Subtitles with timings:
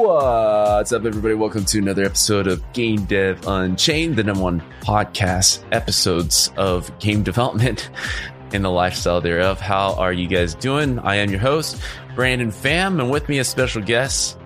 [0.00, 1.34] What's up, everybody?
[1.34, 7.24] Welcome to another episode of Game Dev Unchained, the number one podcast episodes of game
[7.24, 7.90] development
[8.52, 9.60] and the lifestyle thereof.
[9.60, 11.00] How are you guys doing?
[11.00, 11.82] I am your host,
[12.14, 14.38] Brandon Pham, and with me a special guest,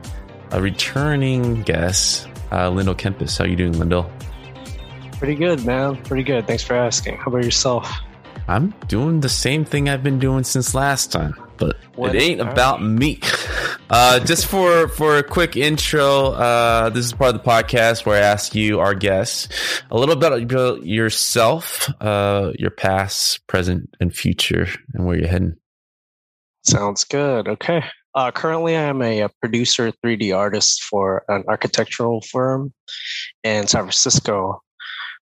[0.53, 3.37] a returning guest, uh, Lyndall Kempis.
[3.37, 4.11] How you doing, Lyndall?
[5.19, 5.97] Pretty good, man.
[5.97, 6.47] Pretty good.
[6.47, 7.19] Thanks for asking.
[7.19, 7.93] How about yourself?
[8.49, 12.15] I'm doing the same thing I've been doing since last time, but what?
[12.15, 13.21] it ain't about me.
[13.91, 18.17] Uh, just for for a quick intro, uh, this is part of the podcast where
[18.17, 19.49] I ask you, our guests,
[19.91, 25.57] a little bit about yourself, uh, your past, present, and future, and where you're heading.
[26.65, 27.49] Sounds good.
[27.49, 27.85] Okay.
[28.15, 32.73] Uh, currently, I am a, a, producer, 3D artist for an architectural firm
[33.45, 34.63] in San Francisco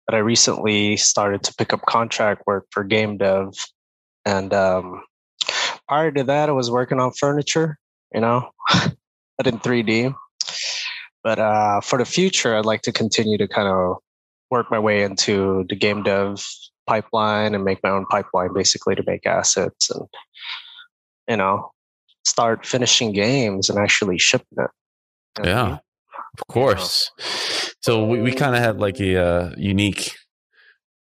[0.10, 3.54] but I recently started to pick up contract work for game dev.
[4.26, 5.04] And um,
[5.90, 7.80] prior to that, I was working on furniture,
[8.14, 8.52] you know,
[9.38, 10.16] but in 3D.
[11.24, 13.98] But uh, for the future, I'd like to continue to kind of
[14.52, 16.46] work my way into the game dev
[16.88, 20.08] pipeline and make my own pipeline basically to make assets and,
[21.28, 21.72] you know,
[22.24, 24.72] start finishing games and actually shipping it.
[25.44, 25.80] Yeah.
[26.40, 27.12] Of course.
[27.82, 30.16] So we, we kind of had like a uh, unique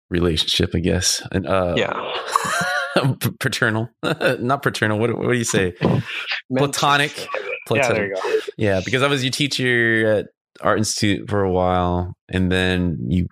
[0.10, 1.26] relationship, I guess.
[1.32, 1.94] And uh, yeah,
[3.40, 3.90] paternal,
[4.40, 5.00] not paternal.
[5.00, 5.72] What, what do you say?
[6.58, 7.28] Platonic.
[7.68, 7.70] Platonic.
[7.70, 8.40] Yeah, there you go.
[8.58, 10.28] Yeah, because I was your teacher at
[10.62, 13.28] Art Institute for a while, and then you,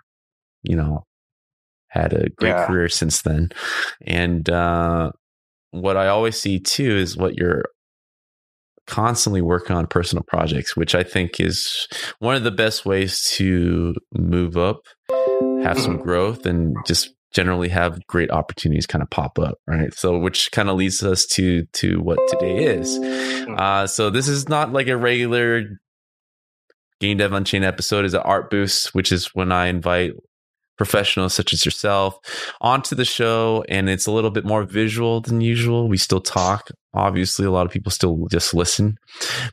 [0.64, 1.06] you know,
[1.90, 2.66] had a great yeah.
[2.66, 3.50] career since then.
[4.06, 5.12] And uh,
[5.72, 7.66] what I always see too is what you're
[8.88, 11.88] constantly working on personal projects, which I think is
[12.20, 14.82] one of the best ways to move up,
[15.64, 16.04] have some mm-hmm.
[16.04, 20.70] growth, and just generally have great opportunities kind of pop up right so which kind
[20.70, 23.56] of leads us to to what today is mm-hmm.
[23.58, 25.64] uh so this is not like a regular
[27.00, 30.12] Game Dev Unchained episode is an art boost which is when i invite
[30.82, 32.18] professionals such as yourself
[32.60, 35.88] onto the show and it's a little bit more visual than usual.
[35.88, 36.70] We still talk.
[36.96, 38.98] Obviously a lot of people still just listen.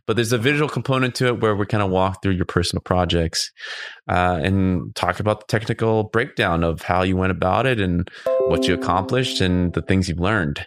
[0.07, 2.81] But there's a visual component to it where we kind of walk through your personal
[2.81, 3.53] projects
[4.09, 8.11] uh, and talk about the technical breakdown of how you went about it and
[8.47, 10.67] what you accomplished and the things you've learned.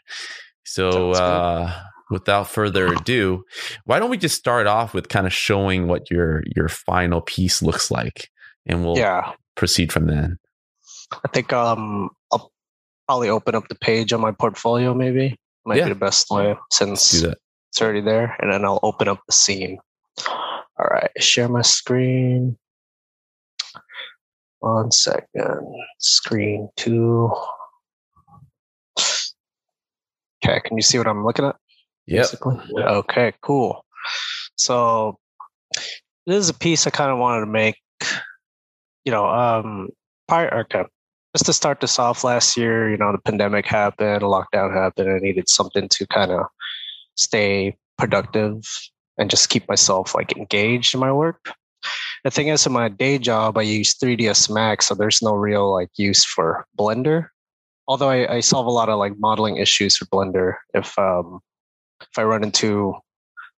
[0.63, 1.73] So uh,
[2.11, 3.43] without further ado
[3.85, 7.63] why don't we just start off with kind of showing what your your final piece
[7.63, 8.29] looks like
[8.67, 9.31] and we'll yeah.
[9.55, 10.37] proceed from then
[11.11, 12.51] i think um i'll
[13.07, 15.85] probably open up the page on my portfolio maybe might yeah.
[15.85, 17.23] be the best way since
[17.71, 18.35] it's already there.
[18.39, 19.79] And then I'll open up the scene.
[20.27, 22.57] All right, share my screen.
[24.59, 25.73] One second.
[25.99, 27.31] Screen two.
[30.43, 31.55] Okay, can you see what I'm looking at?
[32.07, 32.27] Yep.
[32.75, 32.89] Yeah.
[32.89, 33.85] Okay, cool.
[34.57, 35.17] So
[36.27, 37.77] this is a piece I kind of wanted to make.
[39.05, 39.89] You know, um,
[40.27, 40.61] prior.
[40.61, 40.83] Okay,
[41.35, 45.09] just to start this off last year, you know, the pandemic happened, a lockdown happened.
[45.09, 46.45] I needed something to kind of
[47.15, 48.63] stay productive
[49.17, 51.53] and just keep myself like engaged in my work.
[52.23, 55.71] The thing is, in my day job, I use 3ds Max, so there's no real
[55.71, 57.29] like use for Blender.
[57.87, 60.55] Although I, I solve a lot of like modeling issues for Blender.
[60.73, 61.39] If um,
[62.01, 62.95] if I run into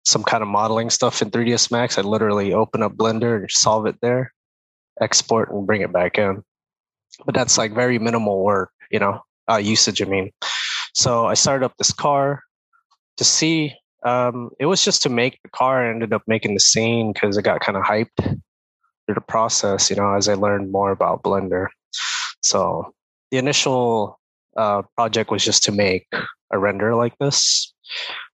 [0.04, 3.86] some kind of modeling stuff in 3ds Max, I literally open up Blender and solve
[3.88, 4.34] it there,
[5.00, 6.44] export and bring it back in
[7.26, 10.02] but that's like very minimal work, you know, uh, usage.
[10.02, 10.32] I mean,
[10.94, 12.44] so I started up this car
[13.18, 13.74] to see.
[14.04, 15.86] Um, it was just to make the car.
[15.86, 19.90] I ended up making the scene because it got kind of hyped through the process,
[19.90, 21.68] you know, as I learned more about Blender.
[22.42, 22.94] So
[23.30, 24.20] the initial
[24.58, 26.08] uh, project was just to make
[26.52, 27.74] a render like this.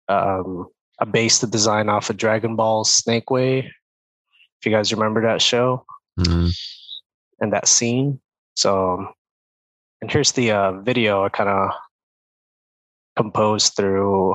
[0.08, 0.68] Um,
[1.00, 3.58] I based the design off of Dragon Ball Snake Way.
[3.58, 5.84] If you guys remember that show
[6.18, 6.48] mm-hmm.
[7.40, 8.20] and that scene,
[8.56, 9.06] so,
[10.00, 11.70] and here's the uh, video I kind of
[13.16, 14.34] composed through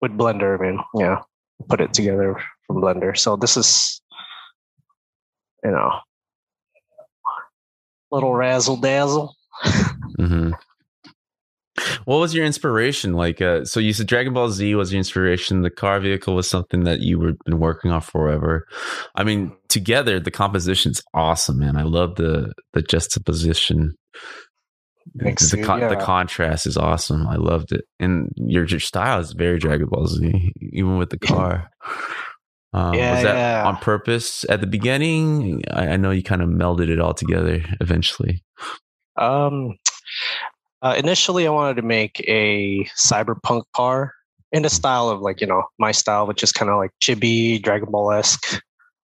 [0.00, 0.58] with Blender.
[0.58, 1.22] I mean, yeah,
[1.68, 2.36] put it together
[2.66, 3.16] from Blender.
[3.16, 4.00] So this is,
[5.64, 6.00] you know,
[8.10, 9.34] little razzle dazzle.
[9.64, 10.52] mm-hmm.
[12.04, 13.14] What was your inspiration?
[13.14, 15.62] Like, uh, so you said Dragon Ball Z was your inspiration.
[15.62, 18.66] The car vehicle was something that you were been working on forever.
[19.14, 21.76] I mean, together the composition's awesome, man.
[21.76, 23.94] I love the the juxtaposition.
[25.20, 25.88] Thanks, the, con- yeah.
[25.88, 27.26] the contrast is awesome.
[27.26, 31.18] I loved it, and your your style is very Dragon Ball Z, even with the
[31.26, 31.70] car.
[32.74, 33.66] Um, Yeah, was that yeah.
[33.66, 35.62] on purpose at the beginning?
[35.70, 38.44] I, I know you kind of melded it all together eventually.
[39.16, 39.76] Um,
[40.82, 44.12] uh, initially, I wanted to make a cyberpunk car
[44.50, 47.62] in the style of like you know my style, which is kind of like chibi
[47.62, 48.60] Dragon Ball esque.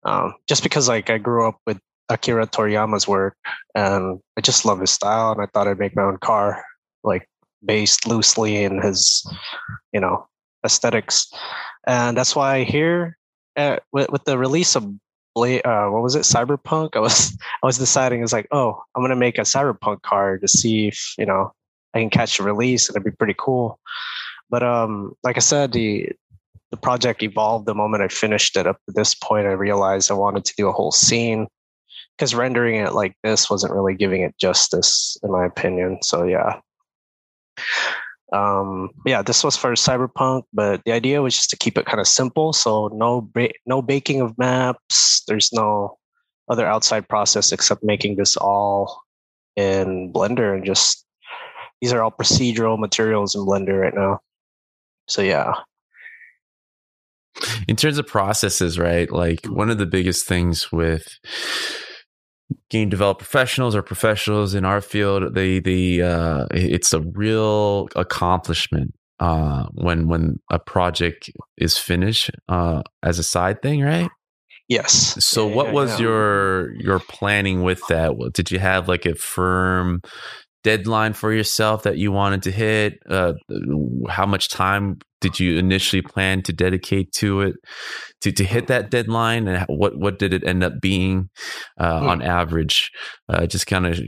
[0.03, 1.79] Um, just because like I grew up with
[2.09, 3.37] Akira Toriyama's work,
[3.73, 6.63] and I just love his style, and I thought I'd make my own car
[7.03, 7.27] like
[7.63, 9.25] based loosely in his
[9.93, 10.27] you know
[10.65, 11.31] aesthetics,
[11.87, 13.17] and that's why here
[13.55, 14.83] uh, with, with the release of
[15.37, 19.15] uh, what was it cyberpunk i was i was deciding it's like oh i'm gonna
[19.15, 21.53] make a cyberpunk car to see if you know
[21.93, 23.79] i can catch the release and it'd be pretty cool.
[24.49, 26.09] But um like i said the
[26.71, 28.67] the project evolved the moment i finished it.
[28.67, 31.47] Up to this point i realized i wanted to do a whole scene
[32.17, 35.99] because rendering it like this wasn't really giving it justice in my opinion.
[36.03, 36.59] So yeah.
[38.33, 41.99] Um yeah this was for cyberpunk but the idea was just to keep it kind
[41.99, 42.53] of simple.
[42.53, 45.97] So no ba- no baking of maps there's no
[46.49, 49.03] other outside process except making this all
[49.55, 51.05] in blender and just
[51.81, 54.19] these are all procedural materials in blender right now
[55.07, 55.53] so yeah
[57.67, 59.11] in terms of processes, right?
[59.11, 61.19] Like one of the biggest things with
[62.69, 68.93] game develop professionals or professionals in our field, they they uh, it's a real accomplishment
[69.19, 74.09] uh, when when a project is finished uh, as a side thing, right?
[74.67, 75.97] yes So, Yeah, what yeah, was yeah.
[75.99, 78.17] your your planning with that?
[78.17, 80.01] What- Did you have like a firm
[80.63, 82.99] deadline for yourself that you wanted to hit?
[83.09, 83.33] Uh,
[84.09, 87.55] how much time did you initially plan to dedicate to it
[88.21, 89.47] to to hit that deadline?
[89.47, 91.29] And what what did it end up being
[91.79, 92.09] uh, Hmm.
[92.09, 92.91] on average?
[93.29, 93.99] Uh, just kind of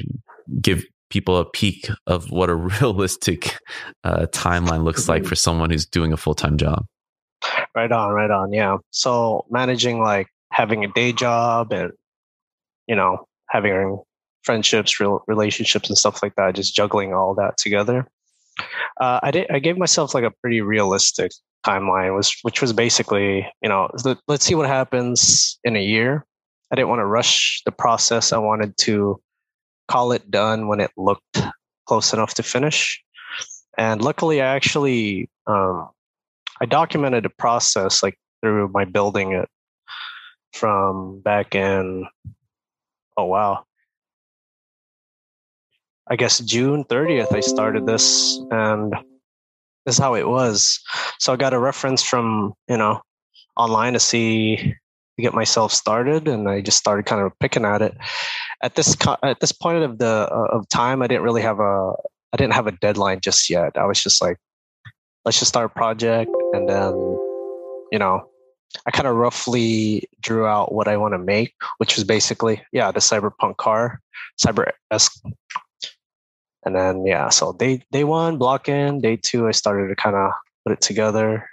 [0.61, 3.55] give people a peek of what a realistic
[4.03, 6.85] uh, timeline looks like for someone who's doing a full time job.
[7.75, 11.91] right on right on yeah so managing like having a day job and
[12.87, 13.99] you know having
[14.43, 18.07] friendships real relationships and stuff like that just juggling all that together.
[19.01, 21.31] Uh, i did i gave myself like a pretty realistic
[21.65, 26.25] timeline was which was basically you know let- let's see what happens in a year.
[26.71, 28.33] I didn't want to rush the process.
[28.33, 29.21] I wanted to
[29.87, 31.41] call it done when it looked
[31.85, 33.01] close enough to finish.
[33.77, 35.89] And luckily i actually um,
[36.61, 39.49] I documented the process like through my building it
[40.53, 42.05] from back in
[43.17, 43.65] oh wow
[46.09, 48.93] I guess June 30th I started this and
[49.85, 50.79] this is how it was.
[51.19, 53.01] So I got a reference from, you know,
[53.57, 57.81] online to see to get myself started and I just started kind of picking at
[57.81, 57.95] it.
[58.63, 61.93] At this at this point of the uh, of time I didn't really have a
[62.33, 63.77] I didn't have a deadline just yet.
[63.77, 64.37] I was just like
[65.25, 67.19] let's just start a project and then
[67.91, 68.21] you know
[68.87, 72.91] i kind of roughly drew out what i want to make which was basically yeah
[72.91, 73.99] the cyberpunk car
[74.43, 75.21] cyber esque
[76.65, 80.31] and then yeah so day day one blocking, day two i started to kind of
[80.65, 81.47] put it together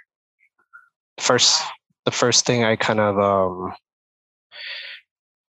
[1.19, 1.61] first
[2.05, 3.73] the first thing i kind of um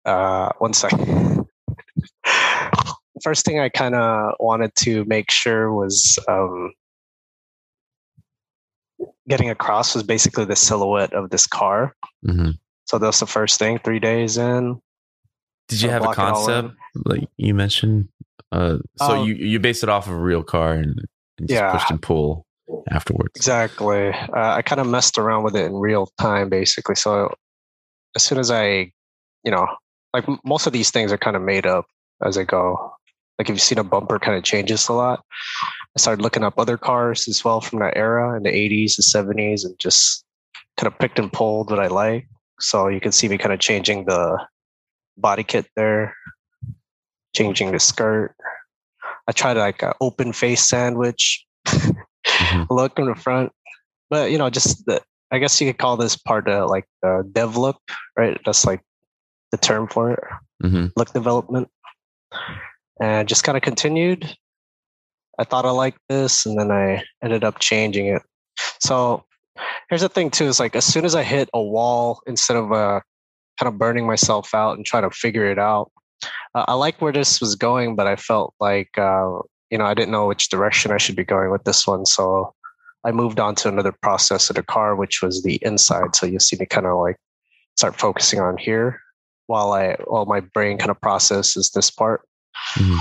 [0.05, 1.47] uh one second
[3.23, 6.73] first thing i kind of wanted to make sure was um
[9.29, 11.95] getting across was basically the silhouette of this car.
[12.25, 12.51] hmm
[12.87, 13.79] So that's the first thing.
[13.79, 14.81] Three days in,
[15.69, 18.09] Did you have a block it all concept like you mentioned?
[18.51, 20.99] Uh, so Um, you you based it off of a real car and,
[21.39, 21.71] and just Yeah.
[21.73, 22.47] pushed and pull
[22.91, 23.33] afterwards.
[23.37, 24.09] exactly.
[24.09, 26.95] Uh, I kind of messed around with it in real time, basically.
[26.95, 27.33] So
[28.17, 28.93] as soon as I,
[29.45, 29.67] you know,
[30.15, 31.85] like m- most of these things are kind of made up
[32.25, 32.93] as I go.
[33.39, 35.23] Like if you've seen a bumper kind of changes a lot.
[35.63, 39.03] I started looking up other cars as well from that era in the 80s, the
[39.03, 40.25] 70s, and just
[40.77, 42.27] kind of picked and pulled what I like.
[42.61, 44.45] So you can see me kind of changing the
[45.19, 46.15] body kit there,
[47.35, 48.35] changing the skirt.
[49.27, 52.67] I tried like an open face sandwich Mhm.
[52.71, 53.53] look in the front,
[54.11, 57.29] but you know, just the, I guess you could call this part of like the
[57.33, 57.77] dev look,
[58.17, 58.39] right?
[58.45, 58.81] That's like
[59.53, 60.21] the term for it,
[60.63, 61.69] hmm look development,
[63.01, 64.35] and just kind of continued.
[65.39, 68.23] I thought I liked this, and then I ended up changing it.
[68.81, 69.25] So
[69.89, 72.73] here's the thing too: is like as soon as I hit a wall, instead of
[72.73, 73.01] uh,
[73.59, 75.91] kind of burning myself out and trying to figure it out,
[76.55, 79.39] uh, I like where this was going, but I felt like uh,
[79.71, 82.55] you know I didn't know which direction I should be going with this one, so
[83.05, 86.17] I moved on to another process of the car, which was the inside.
[86.17, 87.17] So you'll see me kind of like
[87.77, 89.01] start focusing on here
[89.47, 92.23] while I while my brain kind of processes this part.
[92.75, 92.99] Mm-hmm.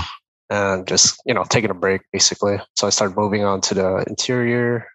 [0.50, 2.58] And just you know taking a break basically.
[2.74, 4.86] So I started moving on to the interior,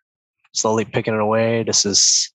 [0.54, 1.64] slowly picking it away.
[1.64, 2.33] This is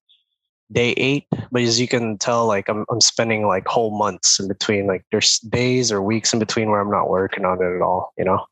[0.71, 4.47] day eight, but as you can tell, like I'm I'm spending like whole months in
[4.47, 4.87] between.
[4.87, 8.13] Like there's days or weeks in between where I'm not working on it at all.
[8.17, 8.45] You know.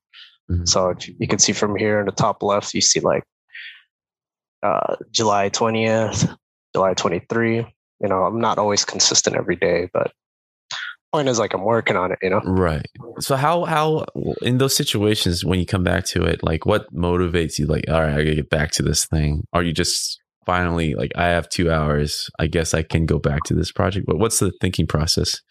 [0.50, 0.65] Mm-hmm.
[0.65, 3.24] So you can see from here in the top left, you see like
[4.63, 6.36] uh, July 20th,
[6.74, 7.57] July 23.
[8.00, 10.12] You know, I'm not always consistent every day, but
[11.13, 12.41] point is like I'm working on it, you know?
[12.43, 12.86] Right.
[13.19, 14.05] So how, how
[14.41, 17.65] in those situations, when you come back to it, like what motivates you?
[17.65, 19.43] Like, all right, I gotta get back to this thing.
[19.53, 22.30] Are you just finally like, I have two hours.
[22.39, 25.42] I guess I can go back to this project, but what's the thinking process?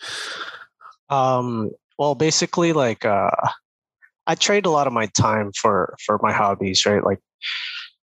[1.11, 3.31] Um, well, basically like, uh,
[4.27, 7.05] I trade a lot of my time for, for my hobbies, right?
[7.05, 7.21] Like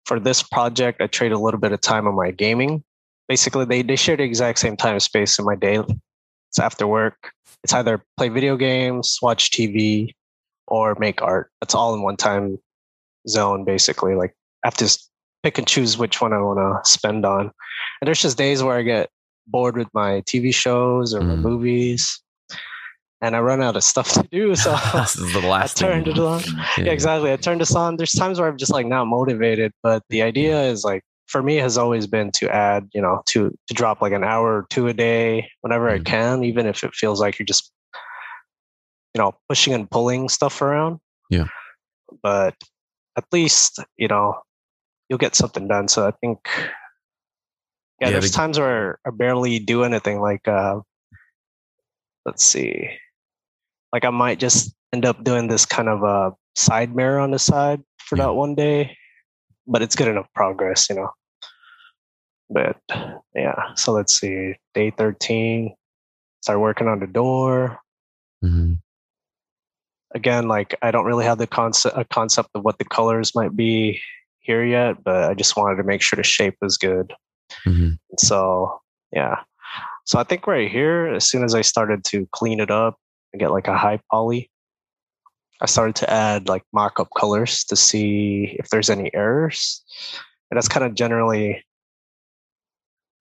[0.06, 2.84] for this project, I trade a little bit of time on my gaming.
[3.28, 5.80] Basically, they, they share the exact same time space in my day.
[6.52, 7.32] It's after work.
[7.64, 10.12] It's either play video games, watch TV,
[10.68, 11.50] or make art.
[11.60, 12.60] That's all in one time
[13.28, 14.14] zone, basically.
[14.14, 14.98] Like I have to
[15.44, 17.42] pick and choose which one I want to spend on.
[17.42, 19.10] And there's just days where I get
[19.48, 21.28] bored with my TV shows or mm.
[21.28, 22.24] my movies
[23.24, 24.56] and I run out of stuff to do.
[24.56, 26.42] So this is the last I turned it on.
[26.42, 26.66] Yeah.
[26.78, 26.92] yeah.
[26.92, 27.32] exactly.
[27.32, 27.96] I turned this on.
[27.98, 31.56] There's times where I'm just like not motivated, but the idea is like for me
[31.56, 34.88] has always been to add, you know, to to drop like an hour or two
[34.88, 36.02] a day whenever mm-hmm.
[36.02, 37.72] I can, even if it feels like you're just,
[39.16, 41.00] you know, pushing and pulling stuff around.
[41.30, 41.48] Yeah.
[42.22, 42.56] But
[43.16, 44.36] at least you know
[45.14, 45.88] you'll get something done.
[45.88, 46.40] So I think.
[48.02, 50.20] Yeah, yeah there's the- times where I barely do anything.
[50.20, 50.80] Like, uh,
[52.26, 52.90] let's see,
[53.92, 57.38] like I might just end up doing this kind of a side mirror on the
[57.38, 58.26] side for yeah.
[58.26, 58.98] that one day,
[59.68, 61.10] but it's good enough progress, you know.
[62.50, 62.78] But
[63.36, 65.76] yeah, so let's see, day 13,
[66.42, 67.78] start working on the door.
[68.44, 68.74] Mm-hmm.
[70.16, 73.56] Again, like I don't really have the concept a concept of what the colors might
[73.56, 74.02] be
[74.44, 77.14] here yet, but I just wanted to make sure the shape was good.
[77.66, 77.94] Mm-hmm.
[78.18, 78.80] So
[79.12, 79.42] yeah,
[80.06, 82.98] so I think right here, as soon as I started to clean it up
[83.32, 84.50] and get like a high poly,
[85.62, 89.82] I started to add like mock-up colors to see if there's any errors.
[90.52, 91.64] And that's kind of generally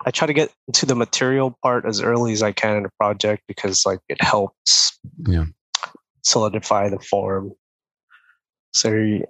[0.04, 2.90] I try to get into the material part as early as I can in a
[2.98, 4.98] project because like it helps
[5.28, 5.44] yeah.
[6.22, 7.52] solidify the form.
[8.72, 9.20] So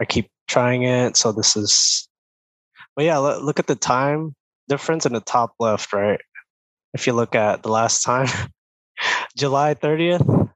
[0.00, 1.16] I keep trying it.
[1.16, 2.08] So this is,
[2.96, 4.34] but yeah, look at the time
[4.68, 6.20] difference in the top left, right?
[6.92, 8.28] if you look at the last time,
[9.36, 10.50] July 30th,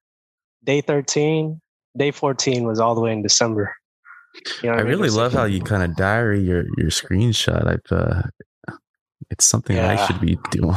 [0.64, 1.60] day 13,
[1.96, 3.74] day 14 was all the way in December.
[4.62, 4.90] You know I, I mean?
[4.90, 7.68] really love how you kind of diary your your screenshot.
[7.68, 8.22] I've uh,
[9.30, 9.92] it's something yeah.
[9.92, 10.74] I should be doing.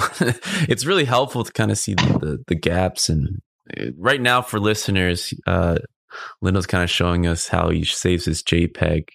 [0.70, 3.42] it's really helpful to kind of see the, the, the gaps and
[3.76, 5.78] uh, right now for listeners, uh,
[6.44, 9.10] Lindo's kind of showing us how he saves his JPEG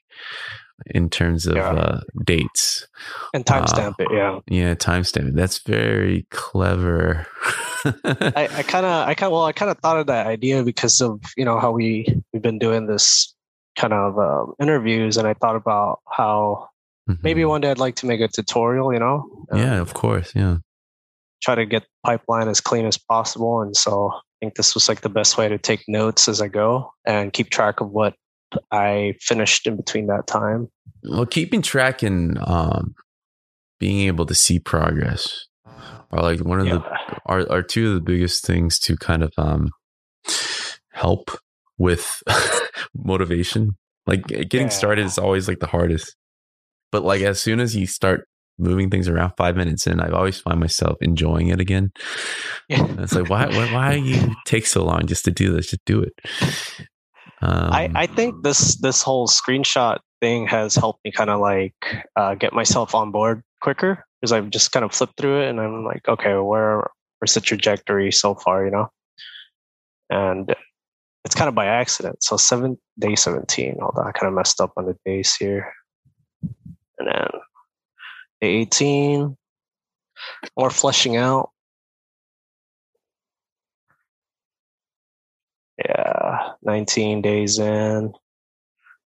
[0.87, 1.71] in terms of yeah.
[1.71, 2.87] uh, dates
[3.35, 4.09] and timestamp uh, it.
[4.13, 5.37] Yeah, yeah, timestamp it.
[5.37, 7.27] That's very clever.
[7.85, 11.01] I kind of, I kind of, well, I kind of thought of that idea because
[11.01, 13.35] of you know how we we've been doing this
[13.77, 16.69] kind of uh, interviews, and I thought about how
[17.09, 17.21] mm-hmm.
[17.23, 18.93] maybe one day I'd like to make a tutorial.
[18.93, 19.47] You know?
[19.55, 20.33] yeah, of course.
[20.35, 20.59] Yeah.
[21.43, 25.09] Try to get pipeline as clean as possible, and so think this was like the
[25.09, 28.15] best way to take notes as I go and keep track of what
[28.73, 30.69] I finished in between that time.
[31.05, 32.95] Well, keeping track and um,
[33.79, 35.47] being able to see progress
[36.11, 36.79] are like one of yeah.
[36.79, 39.71] the are, are two of the biggest things to kind of um,
[40.91, 41.31] help
[41.79, 42.21] with
[42.97, 43.71] motivation.
[44.09, 44.69] Like getting yeah.
[44.69, 46.17] started is always like the hardest,
[46.91, 48.27] but like as soon as you start
[48.59, 51.93] moving things around five minutes in, I always find myself enjoying it again.
[52.69, 52.87] Yeah.
[52.99, 55.71] it's like why, why why you take so long just to do this?
[55.71, 56.13] Just do it.
[57.43, 61.75] Um, I, I think this this whole screenshot thing has helped me kind of like
[62.17, 65.61] uh, get myself on board quicker because I've just kind of flipped through it and
[65.61, 68.89] I'm like, okay, where where's the trajectory so far, you know?
[70.11, 70.55] And
[71.25, 72.23] it's kind of by accident.
[72.23, 75.73] So seven day seventeen, although I kind of messed up on the days here,
[76.99, 77.29] and then
[78.43, 79.39] day eighteen,
[80.59, 81.53] more fleshing out.
[85.79, 88.13] yeah 19 days in.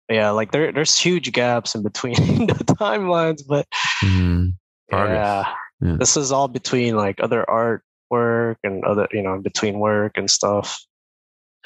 [0.09, 2.15] Yeah like there there's huge gaps in between
[2.47, 3.67] the timelines but
[4.03, 4.53] mm,
[4.91, 5.51] yeah,
[5.81, 10.13] yeah, this is all between like other art work and other you know between work
[10.15, 10.79] and stuff.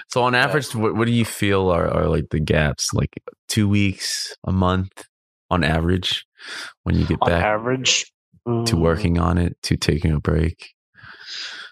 [0.08, 2.94] So on average, what, what do you feel are, are like the gaps?
[2.94, 5.04] Like two weeks, a month
[5.50, 6.26] on average
[6.84, 8.12] when you get on back average
[8.46, 10.70] to mm, working on it, to taking a break?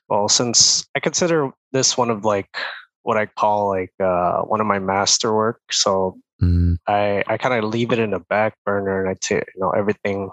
[0.10, 2.58] Well, since I consider this one of like
[3.04, 7.70] what I call like uh, one of my masterwork, so Mm, I I kind of
[7.70, 10.30] leave it in the back burner, and I take you know everything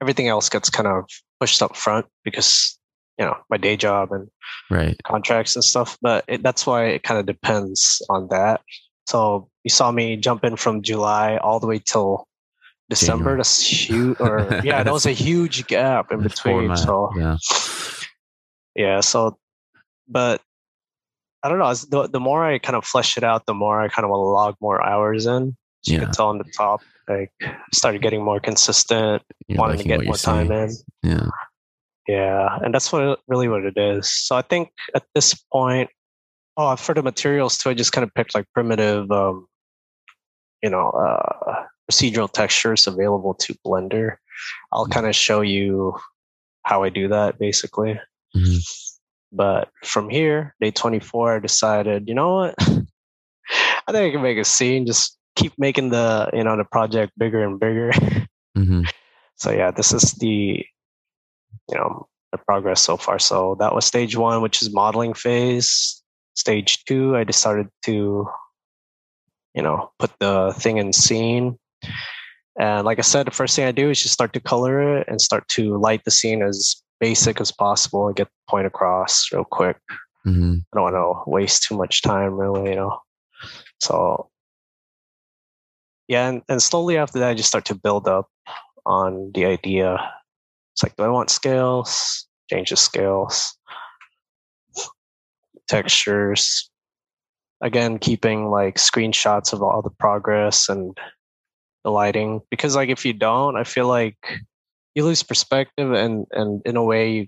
[0.00, 1.04] everything else gets kind of
[1.40, 2.78] pushed up front because
[3.18, 4.28] you know my day job and
[4.70, 4.96] right.
[5.04, 5.96] contracts and stuff.
[6.02, 8.60] But it, that's why it kind of depends on that.
[9.06, 12.26] So you saw me jump in from July all the way till
[12.90, 13.42] December January.
[13.44, 16.68] to shoot, or yeah, that was a huge gap in between.
[16.68, 17.36] months, So yeah.
[18.74, 19.38] yeah, so
[20.08, 20.40] but
[21.42, 21.72] I don't know.
[21.74, 24.20] The the more I kind of flesh it out, the more I kind of want
[24.20, 25.56] to log more hours in.
[25.86, 27.30] As you can tell on the top, like
[27.72, 30.60] started getting more consistent, You're wanting to get more time seeing.
[31.04, 31.18] in.
[31.18, 31.26] Yeah.
[32.08, 34.10] Yeah, and that's what really what it is.
[34.10, 35.90] So I think at this point,
[36.56, 39.46] oh, for the materials too, I just kind of picked like primitive, um,
[40.62, 44.16] you know, uh, procedural textures available to Blender.
[44.72, 44.92] I'll Mm.
[44.92, 45.96] kind of show you
[46.64, 47.98] how I do that basically.
[48.36, 48.58] Mhm.
[49.32, 52.54] But from here, day 24, I decided, you know what?
[53.86, 54.86] I think I can make a scene.
[54.86, 57.92] Just keep making the, you know, the project bigger and bigger.
[58.54, 58.82] hmm
[59.36, 60.64] so yeah, this is the,
[61.70, 63.18] you know, the progress so far.
[63.18, 66.02] So that was stage one, which is modeling phase.
[66.34, 68.28] Stage two, I decided to,
[69.54, 71.58] you know, put the thing in scene.
[72.60, 75.06] And like I said, the first thing I do is just start to color it
[75.08, 79.28] and start to light the scene as basic as possible and get the point across
[79.32, 79.78] real quick.
[80.24, 82.98] hmm I don't want to waste too much time, really, you know.
[83.80, 84.28] So,
[86.08, 88.28] yeah, and, and slowly after that, I just start to build up
[88.84, 89.98] on the idea.
[90.74, 92.26] It's like, do I want scales?
[92.50, 93.56] Change the scales,
[95.68, 96.70] textures.
[97.60, 100.96] Again, keeping like screenshots of all the progress and
[101.84, 104.16] the lighting, because like if you don't, I feel like
[104.94, 107.26] you lose perspective, and and in a way, you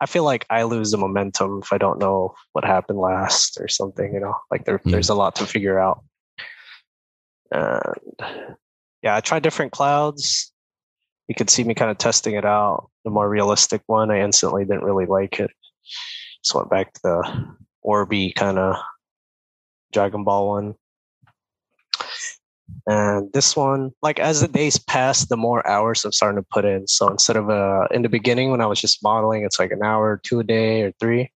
[0.00, 3.68] I feel like I lose the momentum if I don't know what happened last or
[3.68, 4.92] something, you know, like there, Yeah.
[4.92, 6.02] there's a lot to figure out.
[7.52, 7.94] And
[9.02, 10.52] yeah, I tried different clouds.
[11.28, 12.90] You could see me kind of testing it out.
[13.04, 15.50] The more realistic one, I instantly didn't really like it.
[16.42, 17.54] Just went back to the
[17.86, 18.76] Orby kind of
[19.92, 20.74] Dragon Ball one.
[22.86, 26.64] And this one, like as the days pass, the more hours I'm starting to put
[26.64, 26.88] in.
[26.88, 29.84] So instead of uh, in the beginning when I was just modeling, it's like an
[29.84, 31.30] hour, two a day, or three,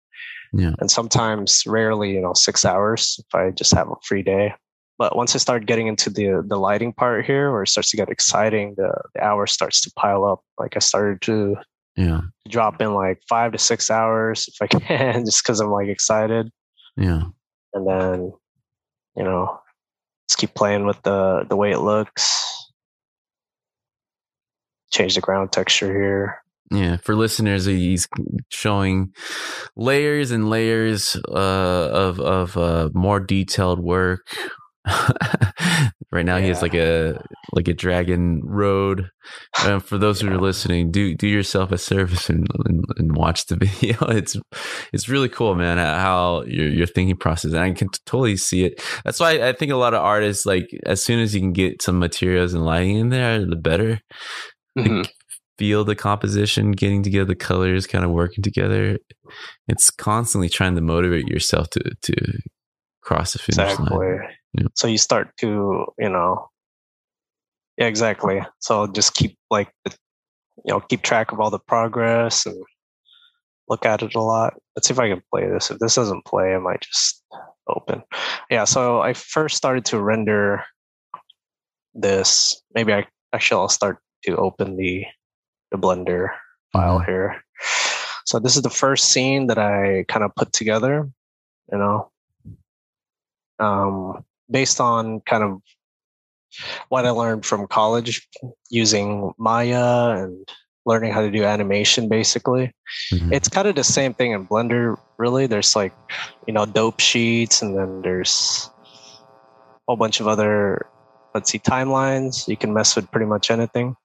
[0.53, 0.72] Yeah.
[0.81, 4.55] and sometimes rarely, you know, six hours if I just have a free day.
[4.99, 7.96] But once I start getting into the the lighting part here, where it starts to
[7.96, 10.40] get exciting, the, the hour starts to pile up.
[10.59, 11.57] Like I started to
[11.96, 12.22] Yeah.
[12.49, 16.51] drop in like five to six hours if I can, just because I'm like excited
[16.96, 17.25] Yeah.
[17.75, 18.33] and then
[19.16, 19.61] you know
[20.29, 22.65] just keep playing with the the way it looks
[24.93, 28.09] change the ground texture here Yeah, for listeners, he's
[28.49, 29.12] showing
[29.77, 34.27] layers and layers uh, of of uh, more detailed work.
[36.12, 37.20] right now, he has like a
[37.53, 39.09] like a dragon road.
[39.64, 43.46] Um, for those who are listening, do do yourself a service and, and, and watch
[43.46, 43.99] the video.
[44.09, 44.37] It's
[44.92, 45.79] it's really cool, man.
[45.79, 48.83] How your your thinking process, and I can totally see it.
[49.05, 51.83] That's why I think a lot of artists like as soon as you can get
[51.83, 54.01] some materials and lighting in there, the better
[55.59, 58.99] feel the composition, getting together the colors, kind of working together.
[59.68, 62.14] It's constantly trying to motivate yourself to to
[63.03, 63.99] cross the finish exactly line.
[64.57, 64.66] Yeah.
[64.75, 66.49] so you start to you know
[67.79, 68.40] yeah exactly.
[68.61, 69.92] So just keep like the,
[70.64, 72.57] you know keep track of all the progress and
[73.69, 74.55] look at it a lot.
[74.75, 75.71] Let's see if i can play this.
[75.71, 77.23] If this doesn't play i might just
[77.69, 78.03] open.
[78.51, 80.64] Yeah so i first started to render
[81.95, 82.61] this.
[82.75, 85.05] Maybe i actually i'll start to open the
[85.71, 86.29] the blender
[86.73, 87.42] file here.
[88.25, 91.09] So this is the first scene that i kind of put together
[91.73, 92.11] you know?
[93.59, 95.61] Um based on kind of
[96.89, 98.27] what I learned from college
[98.71, 100.49] using Maya and
[100.87, 102.73] learning how to do animation basically.
[103.13, 103.33] Mhm.
[103.33, 105.47] It's kind of the same thing in Blender, really.
[105.47, 105.93] There's like,
[106.47, 110.87] you know, dope sheets and then there's a whole bunch of other,
[111.35, 112.47] let's see, timelines.
[112.47, 113.97] You can mess with pretty much anything.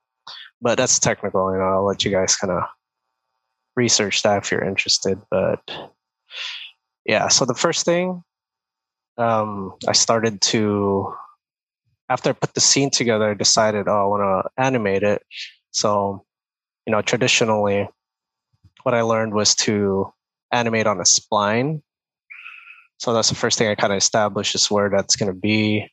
[0.60, 2.64] But that's technical, you know, I'll let you guys kind of
[3.76, 5.20] research that if you're interested.
[5.30, 5.62] But
[7.06, 8.24] yeah, so the first thing
[9.18, 11.14] um, I started to
[12.12, 15.24] after I put the scene together, I decided, oh, I want to animate it.
[15.72, 16.26] So,
[16.86, 17.88] you know, traditionally,
[18.84, 20.12] what I learned was to
[20.52, 21.82] animate on a spline.
[22.98, 25.90] So that's the first thing I kind of established is where that's going to be.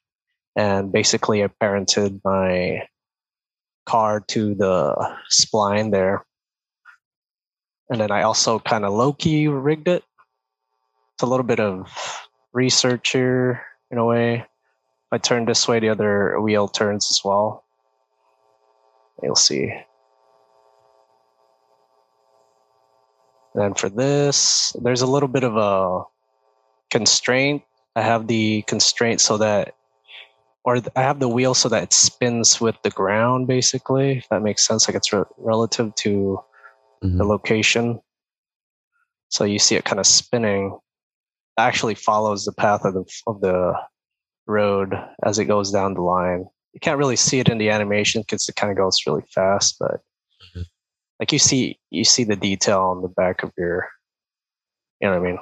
[0.57, 2.83] And basically, I parented my
[3.87, 6.27] car to the spline there.
[7.91, 10.03] And then I also kind of low key rigged it.
[11.15, 12.28] It's a little bit of
[12.59, 14.35] research here in a way.
[14.42, 17.64] If I turn this way, the other wheel turns as well.
[19.23, 19.73] You'll see.
[23.55, 26.03] And for this, there's a little bit of a
[26.90, 27.62] constraint.
[27.94, 29.75] I have the constraint so that,
[30.64, 34.18] or I have the wheel so that it spins with the ground, basically.
[34.18, 34.88] If that makes sense.
[34.88, 36.40] Like it's re- relative to
[37.03, 37.18] mm-hmm.
[37.18, 38.01] the location.
[39.31, 40.79] So you see it kind of spinning.
[41.59, 43.75] Actually follows the path of the of the
[44.47, 44.94] road
[45.25, 46.47] as it goes down the line.
[46.73, 49.77] You can't really see it in the animation because it kind of goes really fast,
[49.79, 50.01] but
[50.42, 50.62] mm-hmm.
[51.21, 53.88] like you see you see the detail on the back of your
[55.01, 55.38] you know what I mean?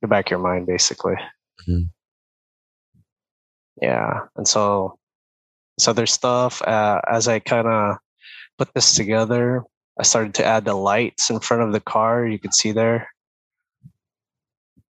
[0.00, 1.14] the back of your mind, basically.
[1.68, 1.82] Mm-hmm.
[3.82, 4.98] Yeah, and so
[5.78, 7.96] so there's stuff uh, as I kind of
[8.58, 9.62] put this together.
[9.98, 12.26] I started to add the lights in front of the car.
[12.26, 13.08] You can see there.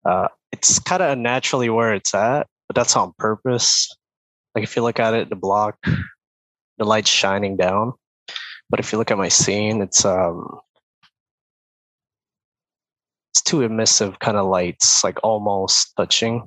[0.05, 3.95] Uh, it's kind of naturally where it's at, but that's on purpose.
[4.55, 5.77] Like if you look at it, the block,
[6.79, 7.93] the light's shining down.
[8.71, 10.59] But if you look at my scene, it's um
[13.33, 16.47] it's two emissive kind of lights, like almost touching,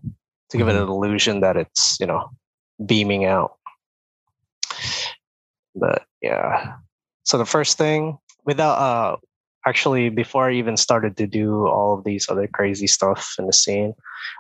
[0.50, 0.92] to give it an mm-hmm.
[0.92, 2.30] illusion that it's you know
[2.84, 3.58] beaming out.
[5.76, 6.74] But yeah,
[7.24, 9.18] so the first thing without uh
[9.66, 13.54] actually before I even started to do all of these other crazy stuff in the
[13.54, 13.94] scene,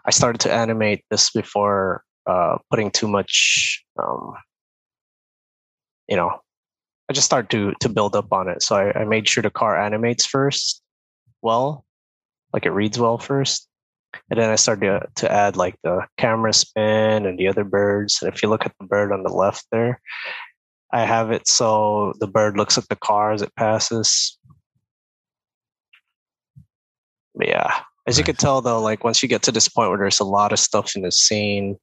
[0.06, 3.84] I started to animate this before uh, putting too much.
[4.02, 4.34] Um,
[6.08, 6.42] you know,
[7.10, 8.62] I just started to to build up on it.
[8.64, 10.82] So I, I made sure the car animates first,
[11.42, 11.86] well,
[12.54, 13.68] like it reads well first.
[14.32, 18.20] And then I started to, to add like the camera spin and the other birds.
[18.22, 20.02] And if you look at the bird on the left there,
[20.92, 24.38] I have it so the bird looks at the car as it passes.
[27.29, 30.00] But yeah, as you can tell though, like once you get to this point where
[30.00, 31.78] there's a lot of stuff in the scene,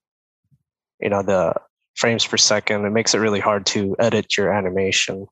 [1.01, 1.55] you know, the
[1.95, 5.27] frames per second, it makes it really hard to edit your animation.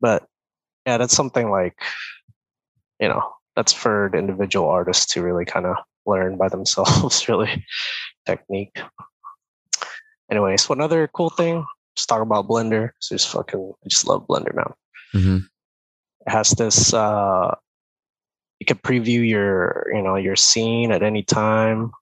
[0.00, 0.26] But
[0.86, 1.74] yeah, that's something like,
[3.00, 3.22] you know,
[3.56, 5.76] that's for the individual artists to really kind of
[6.06, 7.64] learn by themselves, really
[8.26, 8.78] technique.
[10.30, 11.64] Anyways, one other cool thing,
[11.96, 12.90] just talk about Blender.
[13.00, 14.74] So just fucking, I just love Blender now.
[15.14, 15.38] Mm-hmm.
[16.26, 17.54] It has this, uh,
[18.60, 21.92] you can preview your, you know, your scene at any time,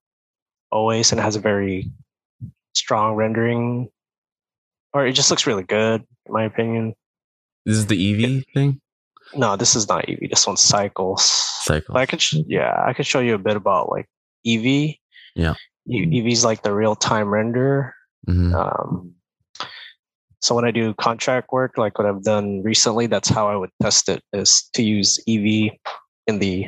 [0.71, 1.90] always, and it has a very
[2.75, 3.88] strong rendering,
[4.92, 6.95] or it just looks really good, in my opinion.
[7.64, 8.81] This is the Eevee thing?
[9.35, 10.31] No, this is not Eevee.
[10.31, 11.23] This one's Cycles.
[11.25, 11.97] Cycles.
[11.97, 14.07] I could, sh- yeah, I could show you a bit about like
[14.47, 14.99] Eevee.
[15.35, 15.55] Yeah.
[15.88, 17.95] Eevee's like the real time render.
[18.29, 18.55] Mm-hmm.
[18.55, 19.14] Um,
[20.40, 23.71] so when I do contract work, like what I've done recently, that's how I would
[23.83, 25.79] test it: is to use Eevee
[26.26, 26.66] in the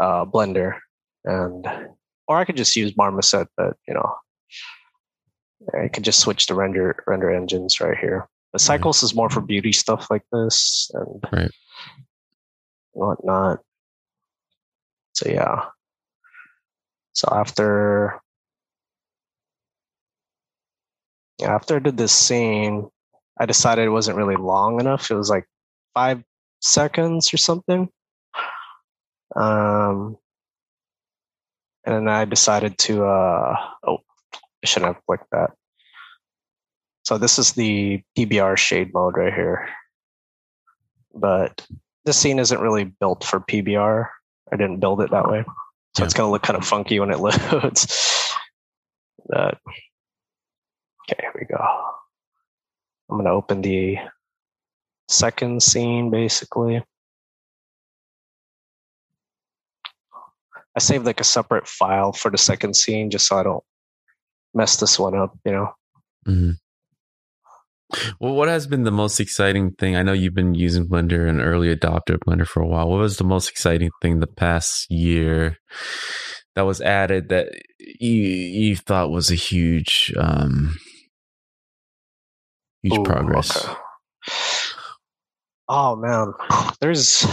[0.00, 0.78] uh, Blender,
[1.24, 1.66] and
[2.28, 4.14] or I could just use Marmoset, but you know,
[5.82, 8.28] I could just switch to render render engines right here.
[8.52, 11.50] The cycles is more for beauty stuff like this and right.
[12.92, 13.60] whatnot.
[15.14, 15.64] So yeah.
[17.14, 18.20] So after
[21.42, 22.88] after I did this scene,
[23.38, 25.10] I decided it wasn't really long enough.
[25.10, 25.46] It was like
[25.94, 26.22] five
[26.60, 27.88] seconds or something.
[29.34, 30.16] Um,
[31.84, 33.98] and then I decided to, uh, oh,
[34.36, 35.50] I shouldn't have clicked that.
[37.04, 39.68] So this is the PBR shade mode right here.
[41.14, 41.66] But
[42.04, 44.08] this scene isn't really built for PBR.
[44.52, 45.44] I didn't build it that way.
[45.96, 46.04] So yeah.
[46.06, 48.32] it's going to look kind of funky when it loads.
[49.26, 49.58] but,
[51.02, 51.62] okay, here we go.
[53.10, 53.98] I'm going to open the
[55.08, 56.82] second scene basically.
[60.76, 63.64] I saved like a separate file for the second scene just so I don't
[64.54, 65.72] mess this one up, you know.
[66.26, 66.50] Mm-hmm.
[68.18, 69.94] Well, what has been the most exciting thing?
[69.94, 72.88] I know you've been using Blender, an early adopter of Blender for a while.
[72.88, 75.58] What was the most exciting thing the past year
[76.54, 80.76] that was added that you you thought was a huge um
[82.82, 83.64] huge Ooh, progress?
[83.64, 83.74] Okay.
[85.68, 86.32] Oh man,
[86.80, 87.26] there's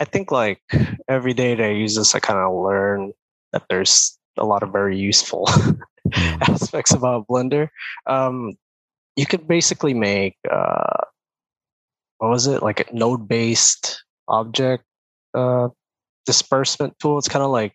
[0.00, 0.60] I think like
[1.08, 3.12] every day that I use this, I kind of learn
[3.52, 5.78] that there's a lot of very useful mm.
[6.48, 7.68] aspects about Blender.
[8.06, 8.54] Um,
[9.16, 11.04] you could basically make uh,
[12.18, 14.84] what was it like a node based object
[15.34, 15.68] uh,
[16.26, 17.18] disbursement tool.
[17.18, 17.74] It's kind of like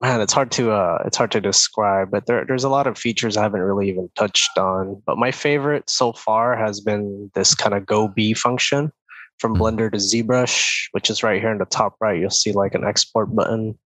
[0.00, 2.96] man, it's hard to uh, it's hard to describe, but there, there's a lot of
[2.96, 5.02] features I haven't really even touched on.
[5.04, 8.90] But my favorite so far has been this kind of GoB function
[9.40, 9.62] from mm-hmm.
[9.62, 12.18] Blender to ZBrush, which is right here in the top right.
[12.18, 13.78] You'll see like an export button.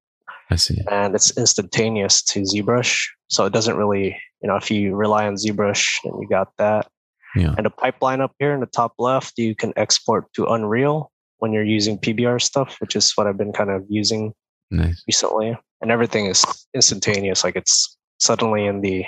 [0.50, 4.94] I see, and it's instantaneous to ZBrush, so it doesn't really, you know, if you
[4.94, 6.88] rely on ZBrush, then you got that.
[7.34, 7.54] Yeah.
[7.56, 11.52] And a pipeline up here in the top left, you can export to Unreal when
[11.52, 14.32] you're using PBR stuff, which is what I've been kind of using
[14.70, 15.02] nice.
[15.06, 17.44] recently and everything is instantaneous.
[17.44, 19.04] Like it's suddenly in the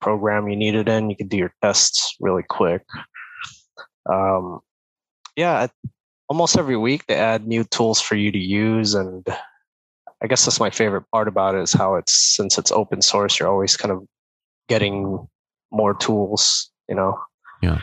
[0.00, 1.10] program you need it in.
[1.10, 2.82] You can do your tests really quick.
[4.08, 4.60] Um,
[5.38, 5.68] yeah,
[6.28, 9.24] almost every week they add new tools for you to use, and
[10.20, 13.38] I guess that's my favorite part about it is how it's since it's open source,
[13.38, 14.04] you're always kind of
[14.68, 15.28] getting
[15.70, 16.70] more tools.
[16.88, 17.20] You know.
[17.62, 17.78] Yeah.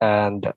[0.00, 0.52] And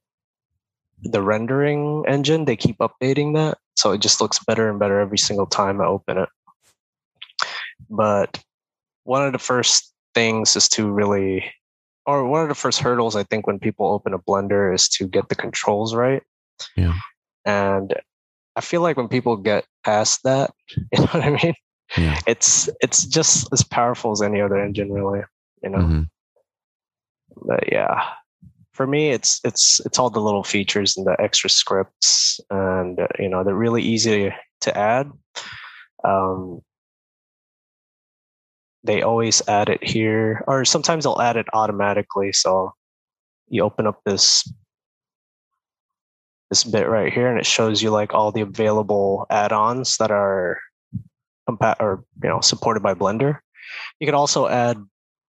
[1.03, 3.59] the rendering engine, they keep updating that.
[3.75, 6.29] So it just looks better and better every single time I open it.
[7.89, 8.43] But
[9.03, 11.45] one of the first things is to really,
[12.05, 15.07] or one of the first hurdles I think when people open a blender is to
[15.07, 16.23] get the controls right.
[16.75, 16.93] Yeah.
[17.45, 17.93] And
[18.55, 21.53] I feel like when people get past that, you know what I mean?
[21.97, 22.19] Yeah.
[22.27, 25.21] It's it's just as powerful as any other engine, really.
[25.63, 25.77] You know.
[25.79, 26.01] Mm-hmm.
[27.47, 28.03] But yeah,
[28.73, 33.07] for me, it's it's it's all the little features and the extra scripts, and uh,
[33.17, 35.11] you know they're really easy to add.
[36.03, 36.61] Um,
[38.83, 42.31] they always add it here, or sometimes they'll add it automatically.
[42.31, 42.73] So
[43.49, 44.49] you open up this
[46.49, 50.59] this bit right here, and it shows you like all the available add-ons that are
[51.47, 53.39] compat or you know supported by Blender.
[53.99, 54.77] You can also add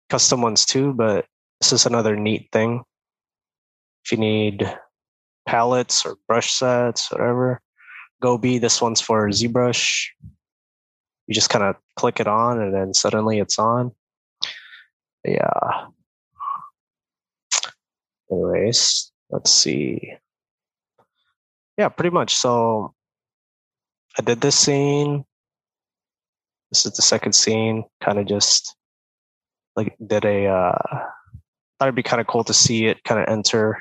[0.10, 1.26] custom ones too, but
[1.62, 2.84] this is another neat thing.
[4.06, 4.74] If you need
[5.46, 7.62] palettes or brush sets, whatever,
[8.24, 8.62] GoB.
[8.62, 10.08] This one's for ZBrush
[11.30, 13.92] you just kind of click it on and then suddenly it's on.
[15.24, 15.86] Yeah.
[18.32, 20.14] Anyways, let's see.
[21.80, 22.36] Yeah, pretty much.
[22.36, 22.94] So
[24.20, 25.24] I did this scene.
[26.72, 27.86] This is the second scene.
[28.04, 28.76] Kind of just
[29.78, 30.78] like did a uh
[31.80, 33.80] thought it'd be kind of cool to see it kind of enter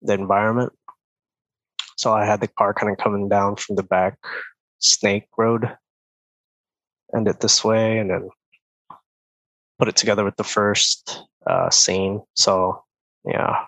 [0.00, 0.72] the environment.
[1.98, 4.16] So I had the car kind of coming down from the back
[4.78, 5.76] snake road
[7.14, 8.30] end it this way and then
[9.78, 12.82] put it together with the first uh, scene so
[13.26, 13.66] yeah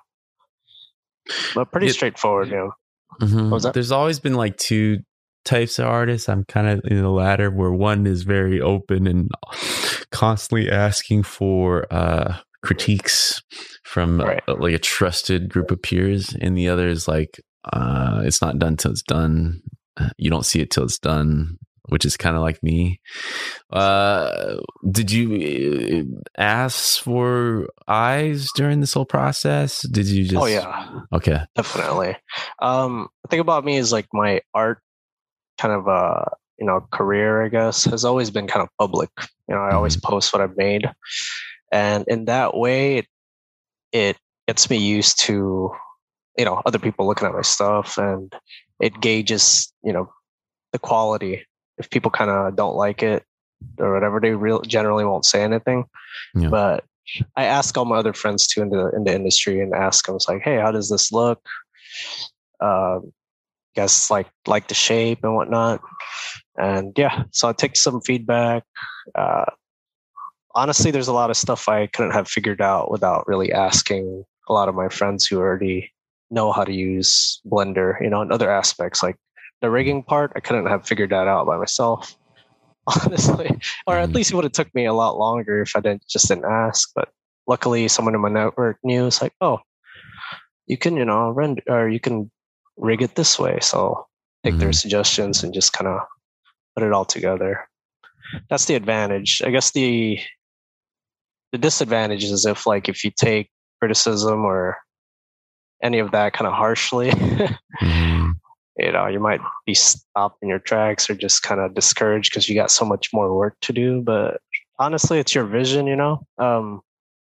[1.55, 2.73] but pretty it, straightforward you know
[3.21, 3.71] mm-hmm.
[3.73, 4.99] there's always been like two
[5.45, 6.29] types of artists.
[6.29, 9.31] I'm kind of in the latter where one is very open and
[10.11, 13.43] constantly asking for uh critiques
[13.83, 14.43] from right.
[14.47, 17.41] uh, like a trusted group of peers and the other is like
[17.73, 19.63] uh it's not done till it's done.
[20.17, 23.01] You don't see it till it's done which is kind of like me.
[23.71, 24.57] Uh
[24.90, 29.87] did you uh, ask for eyes during this whole process?
[29.88, 31.01] Did you just oh yeah.
[31.12, 31.40] Okay.
[31.57, 32.16] Definitely.
[32.61, 34.81] Um the thing about me is like my art
[35.59, 36.25] kind of uh
[36.59, 39.11] you know career i guess has always been kind of public.
[39.49, 39.77] You know i mm-hmm.
[39.77, 40.88] always post what i've made.
[41.71, 43.07] And in that way it,
[43.92, 44.16] it
[44.47, 45.71] gets me used to
[46.38, 48.33] you know other people looking at my stuff and
[48.81, 50.11] it gauges you know
[50.73, 51.45] the quality
[51.83, 53.25] if people kind of don't like it
[53.79, 55.85] or whatever they real generally won't say anything.
[56.35, 56.49] Yeah.
[56.49, 56.85] but
[57.37, 60.14] i ask all my other friends too in the in the industry and ask them
[60.14, 61.40] it's like hey how does this look?
[62.61, 63.01] Uh
[63.75, 65.81] guess like like the shape and whatnot.
[66.57, 68.62] And yeah so i take some feedback.
[69.14, 69.47] Uh
[70.55, 74.53] honestly there's a lot of stuff i couldn't have figured out without really asking a
[74.53, 75.90] lot of my friends who already
[76.33, 79.16] know how to use Blender, you know, and other aspects like
[79.62, 80.33] the rigging part.
[80.37, 82.14] I couldn't have figured that out by myself,
[82.87, 83.51] honestly,
[83.87, 84.16] or at mm-hmm.
[84.16, 86.90] least it would have took me a lot longer if I didn't just didn't ask.
[86.94, 87.09] But
[87.46, 89.07] luckily, someone in my network knew.
[89.07, 89.61] It's like, oh,
[90.66, 92.31] you can, you know, render or you can
[92.77, 93.59] rig it this way.
[93.61, 94.07] So
[94.44, 94.61] take mm-hmm.
[94.61, 96.01] their suggestions and just kind of
[96.77, 97.68] put it all together.
[98.51, 99.42] That's the advantage.
[99.44, 100.18] I guess the
[101.53, 104.79] the disadvantage is if like if you take criticism or
[105.83, 107.11] any of that kind of harshly,
[107.83, 108.31] mm-hmm.
[108.83, 112.49] You know, you might be stopped in your tracks or just kind of discouraged because
[112.49, 114.03] you got so much more work to do.
[114.03, 114.40] But
[114.79, 116.27] honestly, it's your vision, you know.
[116.38, 116.81] Um,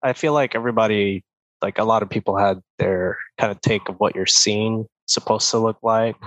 [0.03, 1.23] I feel like everybody,
[1.61, 5.49] like a lot of people, had their kind of take of what your scene supposed
[5.51, 6.17] to look like.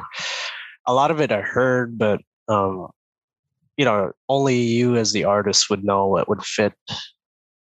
[0.86, 2.88] A lot of it I heard, but um,
[3.76, 6.72] you know, only you as the artist would know what would fit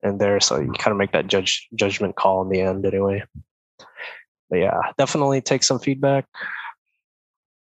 [0.03, 0.41] in there.
[0.41, 3.23] So you kind of make that judge judgment call in the end, anyway
[4.51, 6.27] but yeah, definitely take some feedback.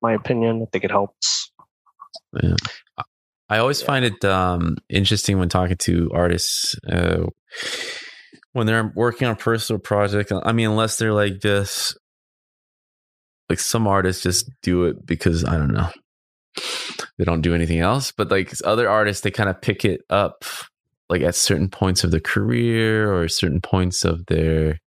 [0.05, 1.51] My opinion, I think it helps.
[2.43, 2.57] Yeah.
[3.49, 3.87] I always yeah.
[3.87, 7.25] find it um, interesting when talking to artists uh,
[8.53, 10.31] when they're working on a personal project.
[10.31, 11.97] I mean, unless they're like just
[13.49, 15.91] like some artists just do it because I don't know
[17.19, 18.13] they don't do anything else.
[18.13, 20.45] But like other artists, they kind of pick it up
[21.09, 24.81] like at certain points of their career or certain points of their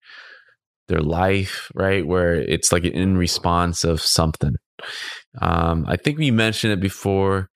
[0.88, 2.06] their life, right?
[2.06, 4.56] Where it's like in response of something.
[5.42, 7.50] Um, I think we mentioned it before,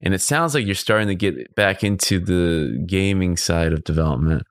[0.00, 4.44] and it sounds like you're starting to get back into the gaming side of development.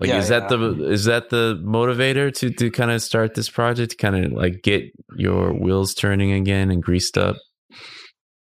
[0.00, 0.56] Like, yeah, is that yeah.
[0.56, 3.92] the is that the motivator to to kind of start this project?
[3.92, 7.36] To kind of like get your wheels turning again and greased up.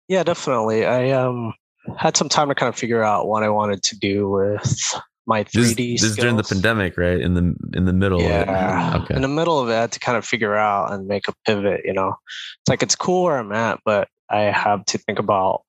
[0.09, 0.87] Yeah, definitely.
[0.87, 1.53] I um
[1.99, 4.95] had some time to kind of figure out what I wanted to do with
[5.27, 5.77] my 3D.
[5.77, 7.21] This, this is during the pandemic, right?
[7.21, 8.21] In the in the middle.
[8.21, 9.01] Yeah.
[9.03, 9.15] Okay.
[9.15, 11.35] In the middle of it, I had to kind of figure out and make a
[11.47, 11.83] pivot.
[11.85, 12.15] You know,
[12.61, 15.63] it's like it's cool where I'm at, but I have to think about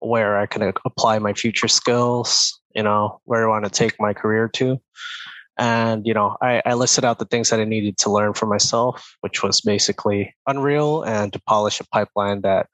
[0.00, 2.58] where I can apply my future skills.
[2.74, 4.80] You know, where I want to take my career to.
[5.60, 8.46] And you know, I, I listed out the things that I needed to learn for
[8.46, 12.68] myself, which was basically Unreal and to polish a pipeline that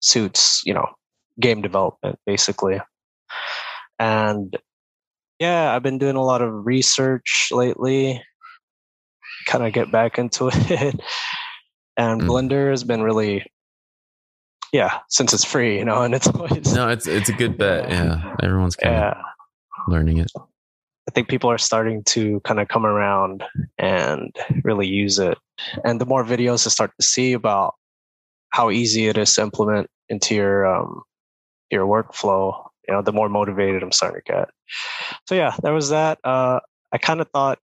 [0.00, 0.86] suits you know
[1.40, 2.80] game development basically
[3.98, 4.56] and
[5.38, 8.22] yeah i've been doing a lot of research lately
[9.46, 11.00] kind of get back into it
[11.96, 12.26] and mm.
[12.26, 13.44] blender has been really
[14.72, 17.88] yeah since it's free you know and it's always no it's it's a good bet
[17.88, 19.10] yeah everyone's kind yeah.
[19.10, 19.16] of
[19.88, 23.44] learning it i think people are starting to kind of come around
[23.78, 25.38] and really use it
[25.84, 27.74] and the more videos i start to see about
[28.50, 31.02] how easy it is to implement into your um,
[31.70, 34.48] your workflow, you know, the more motivated I'm starting to get.
[35.28, 36.18] So yeah, there was that.
[36.24, 37.58] Uh, I kind of thought,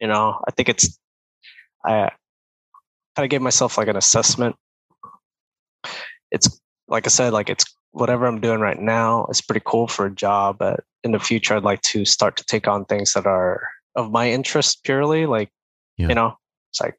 [0.00, 0.98] you know, I think it's,
[1.84, 2.10] I
[3.16, 4.54] kind of gave myself like an assessment.
[6.30, 10.06] It's like I said, like it's whatever I'm doing right now is pretty cool for
[10.06, 13.26] a job, but in the future, I'd like to start to take on things that
[13.26, 15.26] are of my interest purely.
[15.26, 15.50] Like,
[15.96, 16.08] yeah.
[16.08, 16.36] you know,
[16.70, 16.96] it's like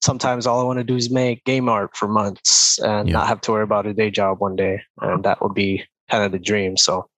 [0.00, 3.12] sometimes all I want to do is make game art for months and yeah.
[3.12, 4.80] not have to worry about a day job one day.
[5.00, 6.76] And that would be kind of the dream.
[6.76, 7.08] So,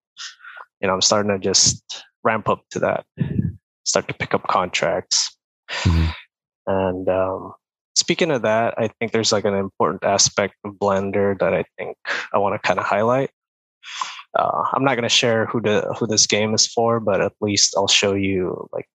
[0.80, 3.04] you know, I'm starting to just ramp up to that,
[3.84, 5.36] start to pick up contracts.
[5.82, 6.10] Mm-hmm.
[6.66, 7.52] And um,
[7.96, 11.96] speaking of that, I think there's like an important aspect of Blender that I think
[12.32, 13.30] I want to kind of highlight.
[14.38, 17.32] Uh, I'm not going to share who the who this game is for, but at
[17.40, 18.86] least I'll show you like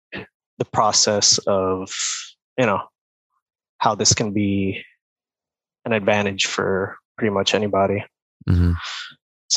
[0.59, 1.93] the process of
[2.57, 2.81] you know
[3.79, 4.83] how this can be
[5.85, 8.05] an advantage for pretty much anybody.
[8.49, 8.73] Mm-hmm.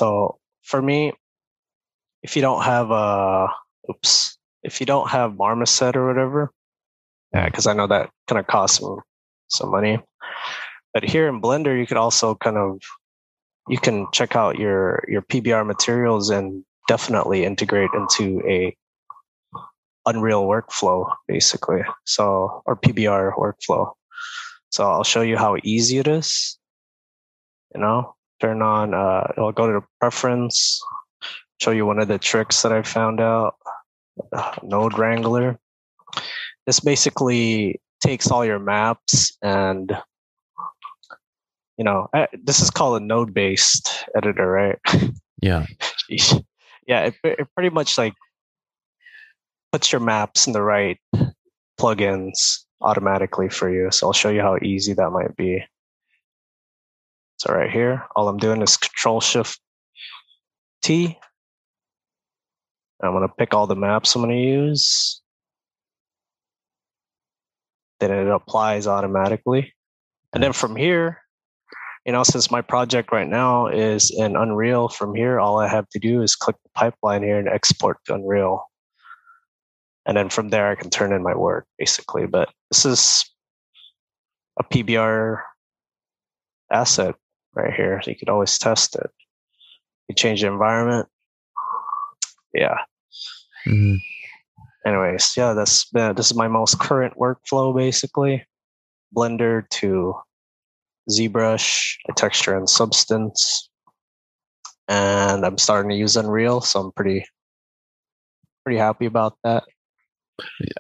[0.02, 1.14] So for me,
[2.24, 3.50] if you don't have a
[3.88, 6.52] oops, if you don't have Marmoset or whatever,
[7.32, 9.02] yeah, because I know that kind of costs some
[9.50, 10.00] some money.
[10.92, 12.82] But here in Blender, you could also kind of
[13.70, 18.76] you can check out your your PBR materials and definitely integrate into a
[20.08, 21.84] Unreal workflow, basically.
[22.06, 23.92] So or PBR workflow.
[24.72, 26.58] So I'll show you how easy it is.
[27.76, 30.82] You know, turn on, uh, I'll go to the preference,
[31.62, 33.56] show you one of the tricks that I found out.
[34.34, 35.60] Uh, node Wrangler.
[36.66, 39.96] This basically takes all your maps and
[41.78, 44.80] you know eh, this is called a node based editor right
[45.42, 45.68] yeah
[46.88, 48.16] yeah it, it pretty much like
[49.72, 51.00] puts your maps in the right
[51.80, 53.90] plugins automatically for you.
[53.92, 55.64] So I'll show you how easy that might be.
[57.42, 59.60] So right here, all I'm doing is Control Shift
[60.84, 61.18] T.
[63.02, 65.24] I'm going to pick all the maps I'm going to use.
[68.00, 69.74] Then it applies automatically.
[70.34, 71.18] And then from here,
[72.06, 75.90] you know, since my project right now is in Unreal, from here, all I have
[75.90, 78.68] to do is click the pipeline here and export to Unreal
[80.06, 82.28] and then from there I can turn in my work basically.
[82.28, 83.26] But this is
[84.60, 85.42] a PBR
[86.72, 87.16] asset
[87.56, 89.10] right here, so you could always test it.
[90.08, 91.08] You change the environment.
[92.54, 92.78] Yeah.
[93.68, 93.96] Mm-hmm.
[94.86, 98.46] Anyways, yeah, that's been, this is my most current workflow basically.
[99.16, 100.16] Blender to
[101.10, 103.70] ZBrush, a texture and substance.
[104.88, 107.26] And I'm starting to use Unreal, so I'm pretty
[108.64, 109.64] pretty happy about that.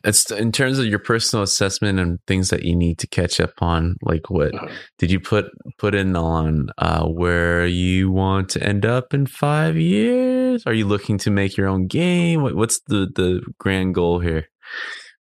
[0.03, 3.53] It's in terms of your personal assessment and things that you need to catch up
[3.59, 3.97] on.
[4.01, 4.67] Like, what uh-huh.
[4.97, 5.45] did you put
[5.77, 10.63] put in on uh, where you want to end up in five years?
[10.65, 12.41] Are you looking to make your own game?
[12.41, 14.47] What, what's the the grand goal here?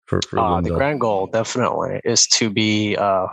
[0.06, 3.28] For, for uh, the grand goal definitely is to be uh,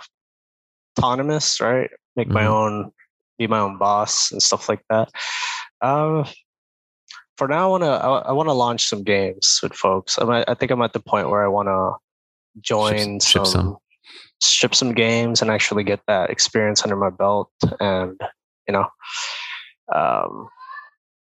[0.98, 1.90] autonomous, right?
[2.16, 2.34] Make mm-hmm.
[2.34, 2.90] my own,
[3.38, 5.08] be my own boss and stuff like that.
[5.80, 6.24] Uh,
[7.36, 10.18] for now, I want to I, I want to launch some games with folks.
[10.18, 11.94] I'm at, I think I'm at the point where I want to
[12.60, 13.76] join Ship- ship some, some.
[14.42, 18.20] ship some games and actually get that experience under my belt, and
[18.68, 18.86] you know,
[19.94, 20.48] um,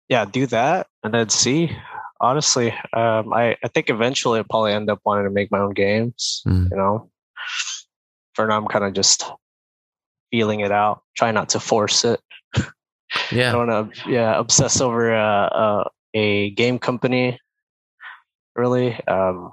[0.09, 1.70] yeah, do that and then see.
[2.20, 5.74] Honestly, um, I I think eventually I'll probably end up wanting to make my own
[5.74, 6.42] games.
[6.47, 6.70] Mm.
[6.70, 7.11] You know,
[8.34, 9.24] for now I'm kind of just
[10.30, 12.20] feeling it out, try not to force it.
[13.31, 17.39] I don't want to yeah obsess over uh, uh, a game company.
[18.55, 19.51] Really, um,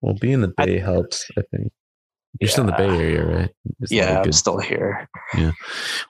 [0.00, 1.72] Well, being in the I- Bay helps, I think.
[2.40, 3.50] You're still in the Bay Area, right?
[3.80, 5.06] It's not yeah, a I'm still here.
[5.36, 5.52] Yeah.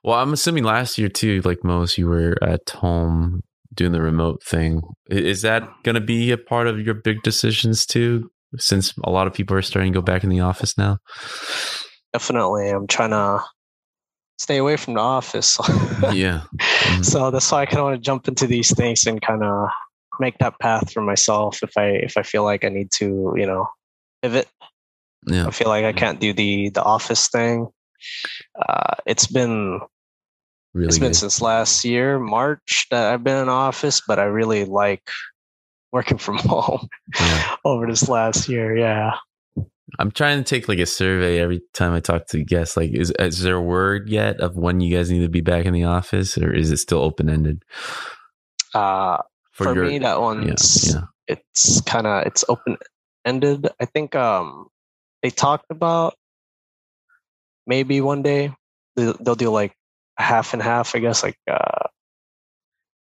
[0.04, 3.42] Well, I'm assuming last year too, like most, you were at home
[3.74, 4.82] doing the remote thing.
[5.10, 8.30] Is that going to be a part of your big decisions too?
[8.56, 10.98] Since a lot of people are starting to go back in the office now.
[12.12, 13.42] Definitely, I'm trying to
[14.38, 15.58] stay away from the office.
[16.12, 16.42] Yeah.
[16.58, 17.04] Mhm.
[17.04, 19.68] so that's why I kind of want to jump into these things and kind of
[20.18, 21.62] make that path for myself.
[21.62, 23.68] If I if I feel like I need to, you know,
[24.20, 24.48] pivot.
[25.26, 25.46] Yeah.
[25.46, 27.68] I feel like I can't do the the office thing.
[28.60, 29.80] Uh, it's been
[30.74, 34.64] Really it's been since last year March that I've been in office, but I really
[34.64, 35.08] like
[35.92, 36.88] working from home
[37.20, 37.56] Yeah.
[37.64, 38.76] over this last year.
[38.76, 39.12] Yeah.
[39.98, 42.76] I'm trying to take like a survey every time I talk to guests.
[42.76, 45.66] Like, is is there a word yet of when you guys need to be back
[45.66, 47.62] in the office, or is it still open ended
[48.74, 49.18] Uh,
[49.52, 49.84] for your?
[49.84, 51.02] me, that one's yeah.
[51.26, 52.76] it's kind of it's open
[53.24, 53.68] ended.
[53.80, 54.68] I think um
[55.22, 56.14] they talked about
[57.66, 58.52] maybe one day
[58.96, 59.74] they- they'll do like
[60.16, 60.94] half and half.
[60.94, 61.88] I guess like uh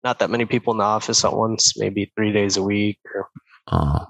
[0.04, 3.28] not that many people in the office at once, maybe three days a week or
[3.70, 4.06] Oh,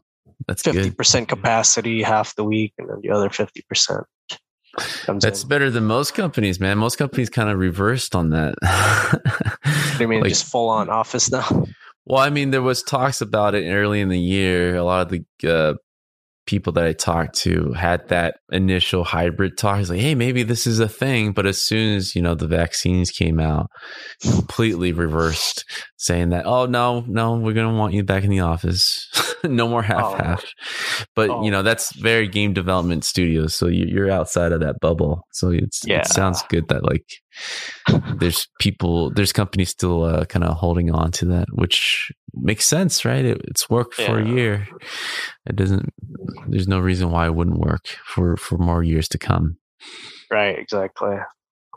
[0.47, 0.97] that's fifty good.
[0.99, 4.05] percent capacity half the week, and then the other fifty percent
[5.05, 5.49] comes That's in.
[5.49, 6.79] better than most companies, man.
[6.79, 8.55] Most companies kind of reversed on that.
[8.63, 11.67] I mean, like- just full on office now.
[12.05, 14.75] Well, I mean, there was talks about it early in the year.
[14.75, 15.75] A lot of the uh,
[16.47, 19.81] people that I talked to had that initial hybrid talk.
[19.81, 21.33] It's like, hey, maybe this is a thing.
[21.33, 23.69] But as soon as you know the vaccines came out,
[24.23, 25.65] completely reversed,
[25.97, 29.09] saying that, oh no, no, we're gonna want you back in the office.
[29.45, 30.15] no more half Oh.
[30.17, 30.45] half.
[31.17, 31.43] But Oh.
[31.45, 35.23] you know that's very game development studios, so you, you're outside of that bubble.
[35.33, 36.01] So it's Yeah.
[36.01, 37.05] it sounds good that like
[38.19, 43.05] there's people there's companies still uh, kind of holding on to that which makes sense
[43.05, 44.67] right it, it's worked for a year
[45.47, 45.93] it doesn't
[46.49, 49.57] there's no reason why it wouldn't work for for more years to come
[50.31, 51.17] Right, exactly.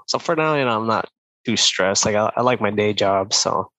[0.07, 1.09] So for now, you know, I'm not
[1.45, 2.05] too stressed.
[2.05, 3.69] Like I, I like my day job, so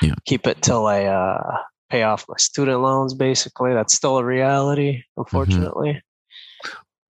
[0.00, 0.14] Yeah.
[0.24, 1.58] keep it till I uh,
[1.90, 3.12] pay off my student loans.
[3.12, 5.20] Basically, that's still a reality, Mm-hmm.
[5.20, 6.02] unfortunately.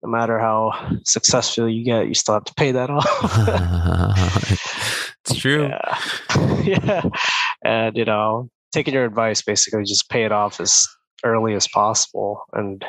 [0.03, 0.73] No matter how
[1.05, 3.07] successful you get, you still have to pay that off.
[4.51, 5.99] it's true yeah,
[6.65, 7.03] yeah,
[7.65, 10.87] and you know, taking your advice, basically, just pay it off as
[11.25, 12.43] early as possible.
[12.53, 12.85] And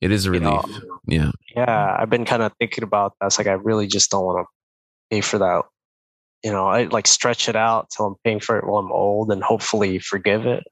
[0.00, 3.26] it is a you relief know, yeah yeah, I've been kind of thinking about that.
[3.26, 5.62] It's like I really just don't want to pay for that.
[6.42, 9.30] You know, I like stretch it out till I'm paying for it while I'm old
[9.30, 10.64] and hopefully forgive it.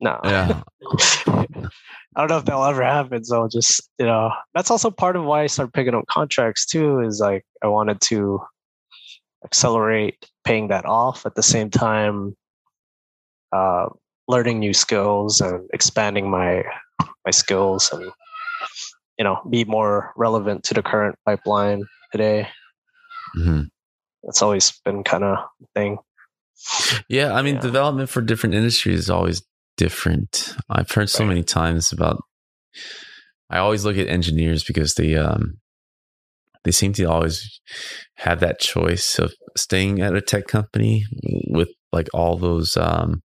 [0.00, 0.62] No, yeah
[1.26, 3.24] I don't know if that'll ever happen.
[3.24, 7.00] So just you know, that's also part of why I started picking up contracts too.
[7.00, 8.40] Is like I wanted to
[9.44, 12.36] accelerate paying that off at the same time,
[13.56, 13.86] uh,
[14.28, 16.62] learning new skills and expanding my
[17.24, 18.04] my skills and
[19.18, 22.48] you know be more relevant to the current pipeline today.
[23.36, 23.68] Mhm.
[24.24, 25.38] That's always been kind of
[25.74, 25.98] thing.
[27.08, 27.60] yeah i mean Yeah.
[27.68, 29.42] development for different industries is always
[29.76, 31.28] different i've heard so Right.
[31.28, 32.16] many times about
[33.50, 35.60] i always look at engineers because they um
[36.64, 37.60] they seem to always
[38.16, 41.04] have that choice of staying at a tech company
[41.52, 43.20] with like all those um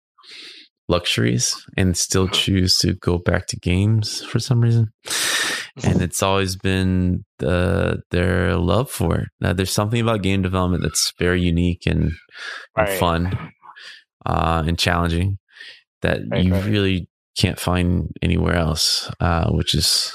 [0.89, 4.91] luxuries and still choose to go back to games for some reason.
[5.83, 9.27] And it's always been the, their love for it.
[9.39, 12.11] Now there's something about game development that's very unique and,
[12.75, 13.51] and fun
[14.25, 15.37] uh, and challenging
[16.01, 16.65] that Right, you right.
[16.65, 20.13] really can't find anywhere else uh, which is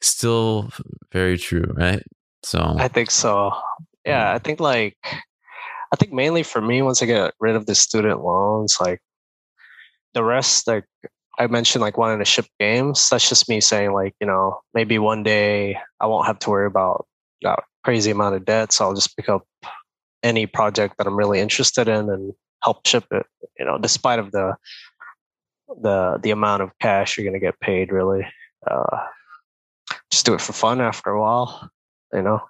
[0.00, 0.70] still
[1.12, 2.02] very true right?
[2.42, 3.52] So I think so.
[4.04, 4.96] Yeah, I think like
[5.92, 9.00] I think mainly for me, once I get rid of the student loans, like
[10.14, 10.84] the rest, like
[11.38, 13.08] I mentioned, like wanting to ship games.
[13.08, 16.66] That's just me saying, like you know, maybe one day I won't have to worry
[16.66, 17.06] about
[17.42, 19.46] that crazy amount of debt, so I'll just pick up
[20.22, 22.32] any project that I'm really interested in and
[22.62, 23.26] help ship it.
[23.58, 24.56] You know, despite of the
[25.82, 28.26] the the amount of cash you're going to get paid, really.
[28.68, 29.06] Uh,
[30.10, 31.70] just do it for fun after a while,
[32.12, 32.40] you know.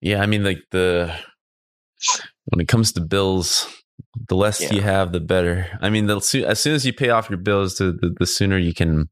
[0.00, 1.14] Yeah, I mean, like the
[2.46, 3.81] when it comes to bills,
[4.28, 4.72] The less yeah.
[4.72, 5.66] you have, the better.
[5.80, 8.58] I mean, the, as soon as you pay off your bills, the, the, the sooner
[8.58, 9.08] you can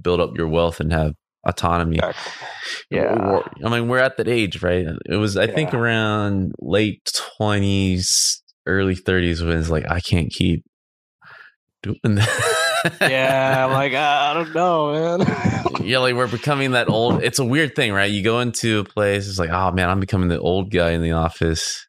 [0.00, 1.14] build up your wealth and have
[1.46, 1.98] autonomy.
[2.90, 3.40] Yeah.
[3.64, 4.86] I mean, we're at that age, right?
[5.06, 5.54] It was, I yeah.
[5.54, 7.02] think, around late
[7.40, 10.64] 20s, early 30s when it's like, I can't keep
[11.82, 12.96] doing that.
[13.00, 15.62] yeah, I'm like, I don't know, man.
[15.82, 17.22] yeah, like we're becoming that old.
[17.22, 18.10] It's a weird thing, right?
[18.10, 21.02] You go into a place, it's like, oh man, I'm becoming the old guy in
[21.02, 21.86] the office.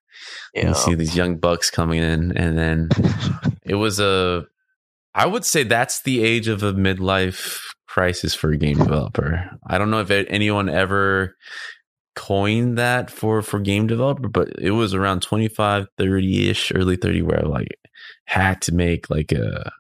[0.54, 0.70] Yeah.
[0.70, 2.90] You see these young bucks coming in, and then
[3.64, 4.46] it was a.
[5.16, 9.52] I would say that's the age of a midlife crisis for a game developer.
[9.68, 11.36] I don't know if anyone ever
[12.16, 17.22] coined that for for game developer, but it was around 25, 30 ish, early 30,
[17.24, 17.68] where I like
[18.26, 19.72] had to make like a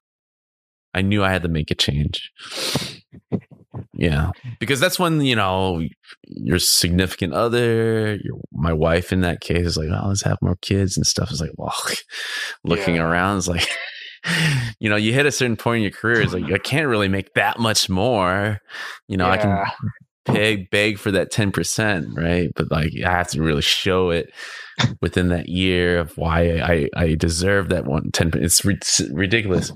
[0.93, 2.31] I knew I had to make a change.
[4.03, 5.81] Yeah, because that's when you know
[6.27, 10.57] your significant other, your my wife in that case is like, oh, let's have more
[10.57, 11.31] kids and stuff.
[11.31, 11.73] Is like, well,
[12.65, 13.03] looking yeah.
[13.03, 13.65] around is like,
[14.79, 17.07] you know, you hit a certain point in your career, it's like I can't really
[17.07, 18.59] make that much more.
[19.07, 19.31] You know, yeah.
[19.31, 19.65] I can
[20.25, 22.49] beg beg for that 10%, right?
[22.55, 24.31] But like I have to really show it
[25.01, 28.65] within that year of why I, I deserve that one 10 it's
[29.11, 29.71] ridiculous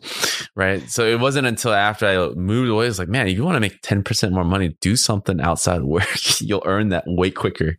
[0.55, 3.55] right so it wasn't until after I moved away it's like man if you want
[3.55, 6.07] to make 10% more money do something outside work
[6.41, 7.75] you'll earn that way quicker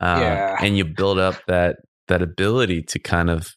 [0.00, 0.56] uh, yeah.
[0.60, 1.76] and you build up that
[2.08, 3.50] that ability to kind of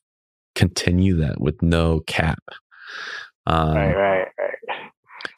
[0.56, 2.40] continue that with no cap
[3.48, 4.69] um, right right right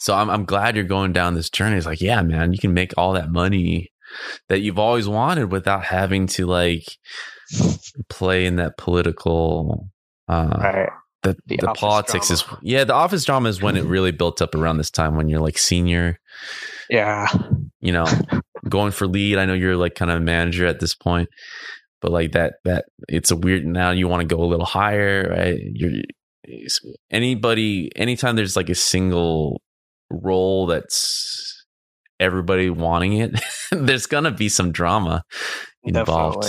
[0.02, 1.78] so I'm, I'm glad you're going down this journey.
[1.78, 3.92] It's like yeah man you can make all that money
[4.50, 6.98] that you've always wanted without having to like
[8.10, 9.90] play in that political
[10.28, 10.90] uh right.
[11.22, 12.58] the, the, the politics drama.
[12.58, 15.30] is yeah the office drama is when it really built up around this time when
[15.30, 16.20] you're like senior.
[16.90, 17.28] Yeah.
[17.80, 18.06] You know
[18.68, 19.38] going for lead.
[19.38, 21.30] I know you're like kind of a manager at this point
[22.02, 25.30] but like that that it's a weird now you want to go a little higher
[25.30, 25.60] right?
[25.62, 26.02] You're
[27.12, 29.62] anybody anytime there's like a single
[30.12, 31.66] role that's
[32.20, 33.40] everybody wanting it
[33.72, 35.24] there's gonna be some drama
[35.84, 36.48] involved.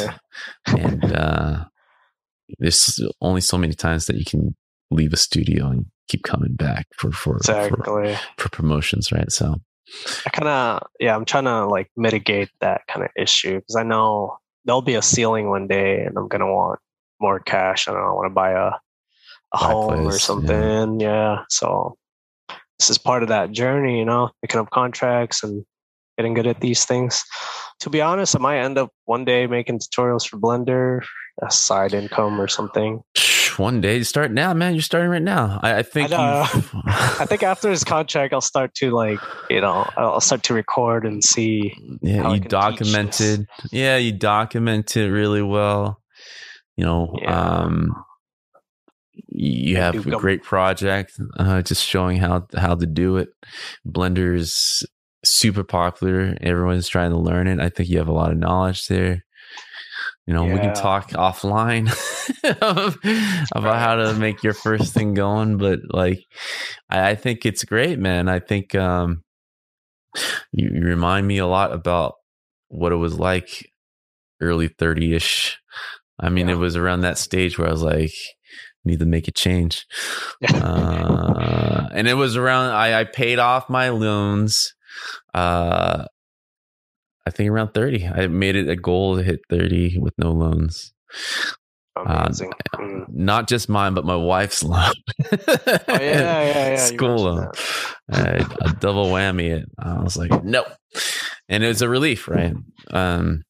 [0.67, 1.65] And uh,
[2.59, 4.55] there's only so many times that you can
[4.91, 8.15] leave a studio and keep coming back for for exactly.
[8.15, 9.31] for, for promotions, right?
[9.31, 9.57] So
[10.27, 13.83] I kind of yeah, I'm trying to like mitigate that kind of issue because I
[13.83, 16.81] know there'll be a ceiling one day, and I'm gonna want
[17.21, 18.71] more cash, and I want to buy a
[19.55, 21.01] a home place, or something.
[21.01, 21.09] Yeah.
[21.09, 21.97] yeah, so
[22.83, 25.65] this is part of that journey, you know, picking up contracts and
[26.19, 27.23] getting good at these things.
[27.81, 31.03] To be honest, I might end up one day making tutorials for Blender,
[31.41, 33.01] a side income or something.
[33.57, 34.75] One day you start now, man.
[34.75, 35.61] You're starting right now.
[35.63, 36.11] I, I think.
[36.11, 36.41] I,
[37.21, 41.07] I, think after his contract, I'll start to like, you know, I'll start to record
[41.07, 41.75] and see.
[42.01, 43.47] Yeah, you documented.
[43.71, 46.01] Yeah, you documented really well.
[46.77, 47.61] You know, yeah.
[47.61, 48.05] um,
[49.29, 53.29] you have a great project uh, just showing how how to do it
[53.87, 54.85] blender's
[55.25, 56.37] super popular.
[56.41, 57.61] Everyone's trying to learn it.
[57.61, 59.25] I think you have a lot of knowledge there.
[60.27, 60.55] You know, yeah.
[60.55, 61.91] we can talk offline
[63.55, 66.25] about how to make your first thing going, but like,
[66.89, 68.29] I, I think it's great, man.
[68.29, 69.23] I think um,
[70.53, 72.15] you, you remind me a lot about
[72.69, 73.69] what it was like
[74.41, 75.59] early 30 ish.
[76.21, 76.55] I mean, yeah.
[76.55, 78.15] it was around that stage where I was like,
[78.85, 79.87] need to make a change.
[80.55, 84.75] uh, and it was around, I, I paid off my loans
[85.35, 86.05] uh,
[87.27, 88.07] I think around 30.
[88.07, 90.93] I made it a goal to hit 30 with no loans.
[91.95, 93.05] Uh, mm.
[93.09, 94.93] not just mine, but my wife's loan.
[95.31, 95.39] oh,
[95.89, 96.77] yeah, yeah, yeah.
[96.77, 97.51] School loan.
[98.11, 99.51] Uh, a double whammy.
[99.51, 99.69] It.
[99.79, 100.65] I was like, no.
[101.49, 102.55] And it was a relief, right?
[102.91, 103.43] Um,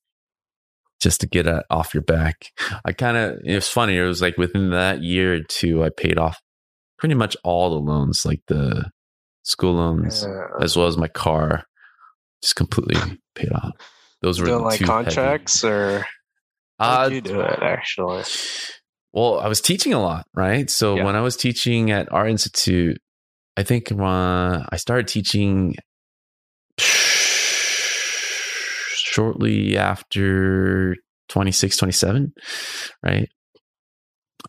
[1.02, 2.46] just to get it off your back.
[2.84, 3.96] I kind of, it was funny.
[3.96, 6.40] It was like within that year or two, I paid off
[6.98, 8.88] pretty much all the loans, like the
[9.42, 10.24] school loans,
[10.60, 11.64] as well as my car,
[12.42, 13.72] just completely paid off.
[14.22, 15.74] Those were like contracts, heavy.
[15.74, 16.06] or
[16.78, 18.22] how uh, you do it actually?
[19.12, 20.70] Well, I was teaching a lot, right?
[20.70, 21.04] So yeah.
[21.04, 22.98] when I was teaching at our Institute,
[23.56, 25.74] I think uh, I started teaching
[29.12, 30.96] shortly after
[31.28, 32.32] 26, 27,
[33.04, 33.28] right?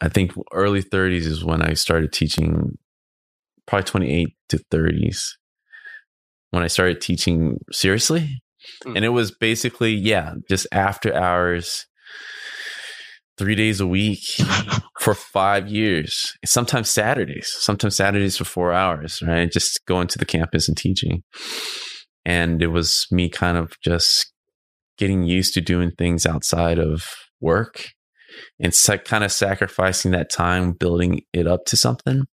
[0.01, 2.78] I think early 30s is when I started teaching
[3.68, 5.20] probably 28 to 30s
[6.51, 8.41] when I started teaching seriously.
[8.86, 8.95] Mm.
[8.97, 11.86] And it was basically, yeah, just after hours,
[13.38, 14.24] three days a week
[14.99, 19.51] for five years, sometimes Saturdays, sometimes Saturdays for four hours, right?
[19.51, 21.24] Just going to the campus and teaching.
[22.26, 24.32] And it was me kind of just
[24.97, 27.05] getting used to doing things outside of
[27.41, 27.89] work
[28.59, 32.23] and sa- kind of sacrificing that time building it up to something.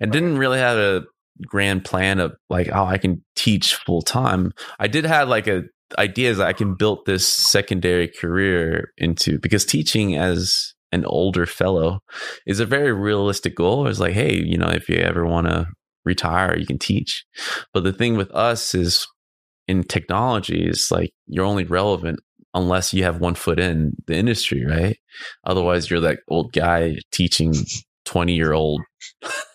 [0.00, 1.04] And didn't really have a
[1.46, 5.62] grand plan of like oh i can teach full time i did have like a
[5.98, 12.00] ideas that i can build this secondary career into because teaching as an older fellow
[12.46, 13.86] is a very realistic goal.
[13.86, 15.66] It's like hey you know if you ever want to
[16.04, 17.24] retire you can teach.
[17.72, 19.06] But the thing with us is
[19.68, 22.20] in technology is like you're only relevant
[22.54, 24.98] unless you have one foot in the industry right?
[25.44, 27.54] Otherwise you're that old guy teaching
[28.04, 28.82] 20 year old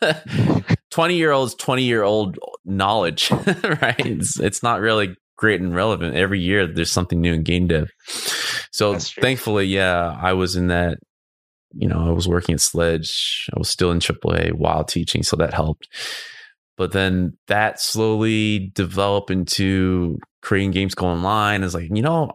[0.91, 3.31] 20 year olds 20 year old knowledge
[3.81, 4.05] right?
[4.05, 6.15] It's, it's not really great and relevant.
[6.15, 7.89] Every year there's something new in game dev.
[8.71, 10.97] So thankfully yeah i was in that
[11.73, 13.47] you know i was working at sledge.
[13.55, 15.87] I was still in aaa while teaching so that helped
[16.77, 22.31] but then that slowly developed into creating games go online is like you know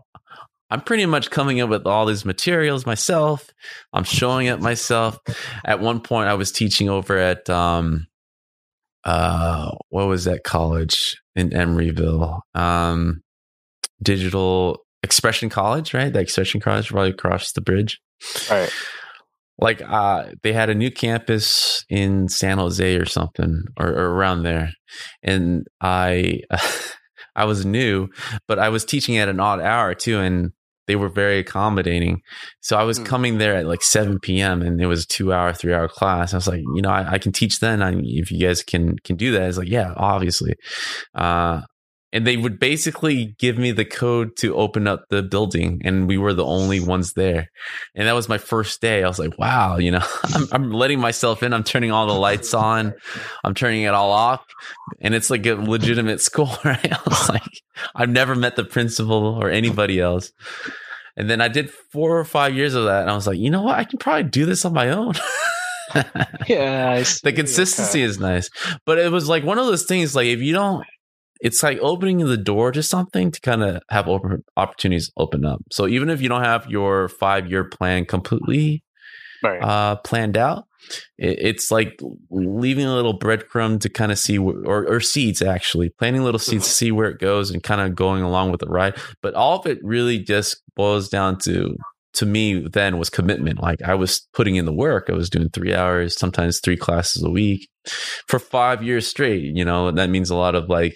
[0.72, 3.50] I'm pretty much coming up with all these materials myself.
[3.92, 5.18] I'm showing it myself.
[5.66, 8.06] At one point, I was teaching over at um,
[9.04, 12.40] uh, what was that college in Emeryville?
[12.54, 13.20] Um,
[14.02, 16.10] Digital Expression College, right?
[16.10, 18.00] The Expression College right across the bridge.
[18.50, 18.72] Right.
[19.62, 24.42] Like uh, they had a new campus in San Jose or something, or, or around
[24.42, 24.72] there,
[25.22, 26.40] and I.
[27.34, 28.08] I was new,
[28.46, 30.52] but I was teaching at an odd hour too, and
[30.86, 32.20] they were very accommodating.
[32.60, 33.06] So I was mm.
[33.06, 34.62] coming there at like 7 p.m.
[34.62, 36.34] and it was a two hour, three hour class.
[36.34, 37.82] I was like, you know, I, I can teach then.
[37.82, 40.54] I, if you guys can can do that, it's like, yeah, obviously.
[41.14, 41.62] Uh,
[42.12, 46.18] and they would basically give me the code to open up the building and we
[46.18, 47.50] were the only ones there.
[47.94, 49.02] And that was my first day.
[49.02, 50.04] I was like wow you know?
[50.34, 51.52] I'm, I'm, letting myself in.
[51.52, 52.94] I'm turning all the lights on.
[53.44, 54.44] I'm turning it all off.
[55.00, 56.92] And it's like a legitimate school right?
[56.92, 57.62] I was like
[57.94, 60.32] i've never met the principal or anybody else.
[61.16, 63.50] And then i did four or five years of that and i was like you
[63.50, 63.78] know what?
[63.78, 65.14] I can probably do this on my own.
[66.46, 68.08] Yeah the consistency okay.
[68.08, 68.50] is nice.
[68.86, 70.84] But it was like one of those things like if you don't
[71.42, 75.60] it's like opening the door to something to kind of have open opportunities open up.
[75.72, 78.84] So even if you don't have your five year plan completely
[79.42, 79.60] right.
[79.60, 80.66] uh, planned out,
[81.18, 85.42] it, it's like leaving a little breadcrumb to kind of see wh- or, or seeds
[85.42, 86.74] actually planting little seeds to mm-hmm.
[86.74, 88.94] see where it goes and kind of going along with the ride.
[89.20, 91.76] But all of it really just boils down to
[92.14, 93.60] to me then was commitment.
[93.60, 95.06] Like I was putting in the work.
[95.08, 97.68] I was doing three hours, sometimes three classes a week
[98.28, 99.42] for five years straight.
[99.42, 100.94] You know, that means a lot of like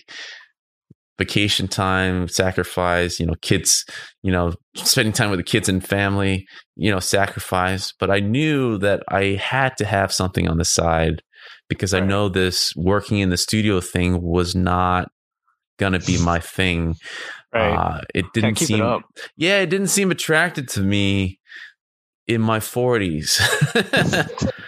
[1.18, 3.84] vacation time, sacrifice, you know, kids,
[4.22, 7.92] you know, spending time with the kids and family, you know, sacrifice.
[7.98, 11.22] But I knew that I had to have something on the side
[11.68, 12.02] because right.
[12.02, 15.08] I know this working in the studio thing was not
[15.78, 16.96] to be my thing.
[17.52, 17.72] Right.
[17.72, 19.02] Uh, it didn't seem, it
[19.36, 21.38] yeah, it didn't seem attracted to me
[22.26, 23.40] in my 40s.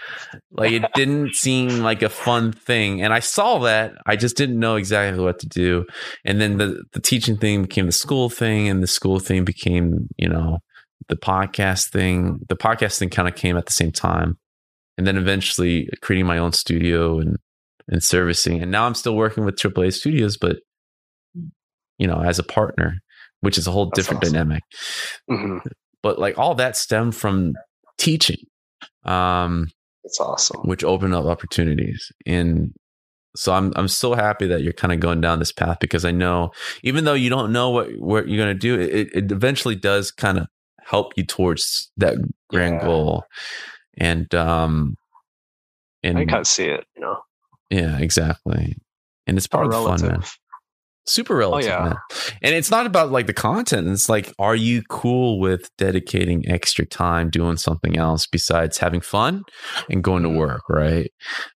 [0.50, 3.02] like it didn't seem like a fun thing.
[3.02, 3.94] And I saw that.
[4.06, 5.86] I just didn't know exactly what to do.
[6.24, 10.08] And then the, the teaching thing became the school thing, and the school thing became,
[10.16, 10.58] you know,
[11.08, 12.40] the podcast thing.
[12.48, 14.38] The podcast thing kind of came at the same time.
[14.96, 17.36] And then eventually creating my own studio and
[17.88, 18.62] and servicing.
[18.62, 20.56] And now I'm still working with AAA studios, but
[21.98, 22.98] you know, as a partner,
[23.40, 24.34] which is a whole That's different awesome.
[24.34, 24.62] dynamic.
[25.30, 25.68] Mm-hmm.
[26.02, 27.54] But like all that stemmed from
[27.98, 28.38] teaching.
[29.04, 29.68] Um,
[30.08, 30.62] it's awesome.
[30.62, 32.10] Which open up opportunities.
[32.26, 32.72] And
[33.36, 36.10] so I'm I'm so happy that you're kind of going down this path because I
[36.10, 36.50] know
[36.82, 40.10] even though you don't know what what you're going to do, it, it eventually does
[40.10, 40.46] kind of
[40.80, 42.16] help you towards that
[42.48, 42.84] grand yeah.
[42.84, 43.24] goal.
[43.98, 44.96] And um
[46.02, 47.18] and I can't see it, you know.
[47.70, 48.76] Yeah, exactly.
[49.26, 50.22] And it's part of the fun, man
[51.08, 51.70] super oh, relative.
[51.70, 51.84] Oh, yeah.
[51.84, 51.96] Man.
[52.42, 53.88] And it's not about like the content.
[53.88, 59.42] It's like, are you cool with dedicating extra time doing something else besides having fun
[59.90, 60.38] and going to mm-hmm.
[60.38, 61.10] work, right?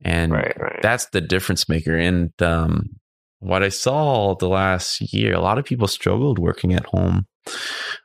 [0.03, 0.79] And right, right.
[0.81, 1.95] that's the difference maker.
[1.95, 2.89] And um,
[3.39, 7.25] what I saw the last year, a lot of people struggled working at home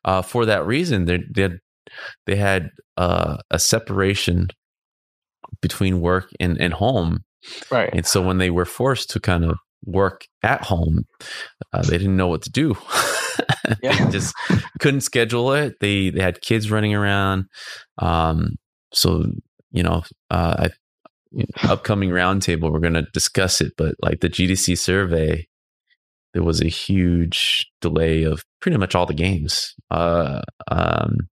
[0.05, 1.05] uh, for that reason.
[1.05, 1.59] They, they had,
[2.26, 4.49] they had uh, a separation
[5.61, 7.24] between work and, and home.
[7.70, 7.90] Right.
[7.92, 11.05] And so when they were forced to kind of work at home.
[11.72, 12.76] Uh, they didn't know what to do.
[13.82, 14.35] they just
[14.80, 15.74] couldn't schedule it.
[15.80, 17.47] They they had kids running around.
[17.99, 18.57] Um,
[18.93, 19.24] so
[19.70, 20.68] you know, uh, I,
[21.32, 23.72] you know, upcoming roundtable, we're going to discuss it.
[23.76, 25.49] But like the GDC survey,
[26.32, 31.28] there was a huge delay of pretty much all the games uh, um,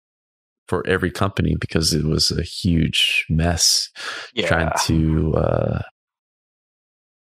[0.66, 3.90] for every company because it was a huge mess
[4.34, 4.46] yeah.
[4.46, 5.82] trying to, uh,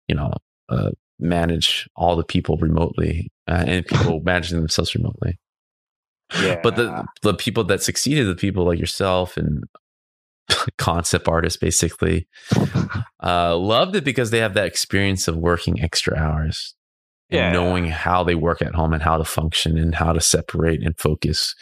[0.09, 0.33] you know,
[0.69, 5.39] uh, manage all the people remotely uh, and people managing themselves remotely.
[6.41, 6.61] Yeah.
[6.63, 9.65] But the the people that succeeded, the people like yourself and
[10.79, 12.27] concept artists basically
[13.23, 16.75] uh, loved it because they have that experience of working extra hours
[17.31, 17.53] and yeah.
[17.53, 20.99] knowing how they work at home and how to function and how to separate and
[20.99, 21.55] focus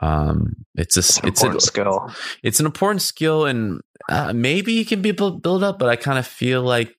[0.00, 2.10] um, it's a it's, an it's a skill
[2.42, 5.96] it's an important skill and uh, maybe it can be built, built up but i
[5.96, 6.96] kind of feel like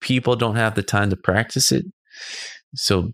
[0.00, 1.84] people don't have the time to practice it
[2.74, 3.10] so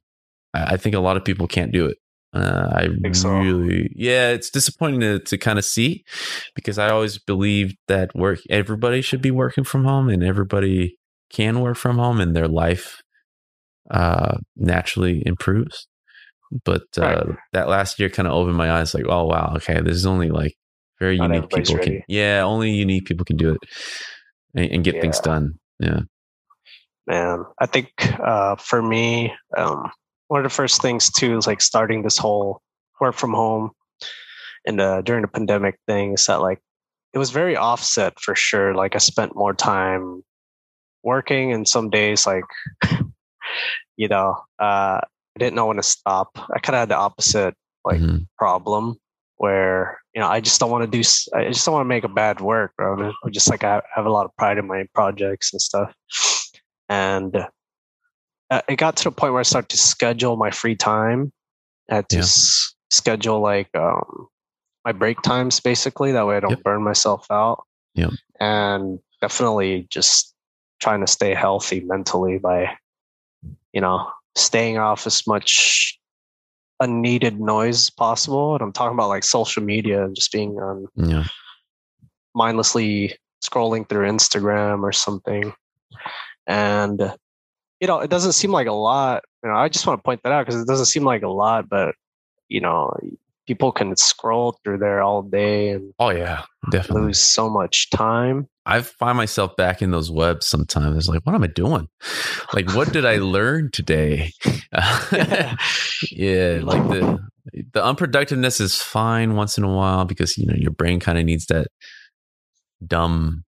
[0.54, 1.96] I think a lot of people can't do it.
[2.34, 3.30] Uh, I, I so.
[3.30, 6.02] really, yeah, it's disappointing to, to kind of see
[6.54, 10.96] because I always believed that work, everybody should be working from home and everybody
[11.30, 13.02] can work from home and their life
[13.90, 15.86] uh, naturally improves.
[16.64, 17.36] But uh, right.
[17.52, 20.30] that last year kind of opened my eyes like, oh, wow, okay, this is only
[20.30, 20.54] like
[20.98, 23.58] very Not unique people can, yeah, only unique people can do it
[24.54, 25.00] and, and get yeah.
[25.02, 25.52] things done.
[25.80, 26.00] Yeah.
[27.06, 29.90] Man, I think uh, for me, um,
[30.28, 32.62] one of the first things too is like starting this whole
[33.00, 33.72] work from home
[34.66, 36.60] and uh, during the pandemic thing is that like
[37.12, 38.74] it was very offset for sure.
[38.74, 40.22] Like I spent more time
[41.02, 42.44] working and some days like
[43.96, 46.30] you know uh, I didn't know when to stop.
[46.36, 48.18] I kind of had the opposite like mm-hmm.
[48.38, 48.96] problem
[49.36, 52.04] where you know I just don't want to do I just don't want to make
[52.04, 53.12] a bad work, bro.
[53.24, 55.92] I just like I have a lot of pride in my projects and stuff,
[56.92, 57.36] and
[58.50, 61.32] uh, it got to the point where I started to schedule my free time.
[61.90, 62.22] I had to yeah.
[62.22, 64.28] s- schedule like um,
[64.84, 66.12] my break times basically.
[66.12, 66.62] That way I don't yep.
[66.62, 67.64] burn myself out.
[67.94, 68.10] Yeah.
[68.38, 70.34] And definitely just
[70.82, 72.76] trying to stay healthy mentally by,
[73.72, 75.98] you know, staying off as much
[76.80, 78.54] unneeded noise as possible.
[78.54, 81.24] And I'm talking about like social media and just being on yeah.
[82.34, 85.54] mindlessly scrolling through Instagram or something.
[86.46, 87.16] And uh,
[87.80, 89.24] you know, it doesn't seem like a lot.
[89.42, 91.28] You know, I just want to point that out because it doesn't seem like a
[91.28, 91.94] lot, but
[92.48, 92.94] you know,
[93.46, 98.48] people can scroll through there all day and oh yeah, definitely lose so much time.
[98.64, 100.96] I find myself back in those webs sometimes.
[100.96, 101.88] It's like, what am I doing?
[102.52, 104.30] Like, what did I learn today?
[105.10, 105.56] yeah,
[106.62, 107.18] like the
[107.72, 111.24] the unproductiveness is fine once in a while because you know your brain kind of
[111.24, 111.66] needs that
[112.86, 113.44] dumb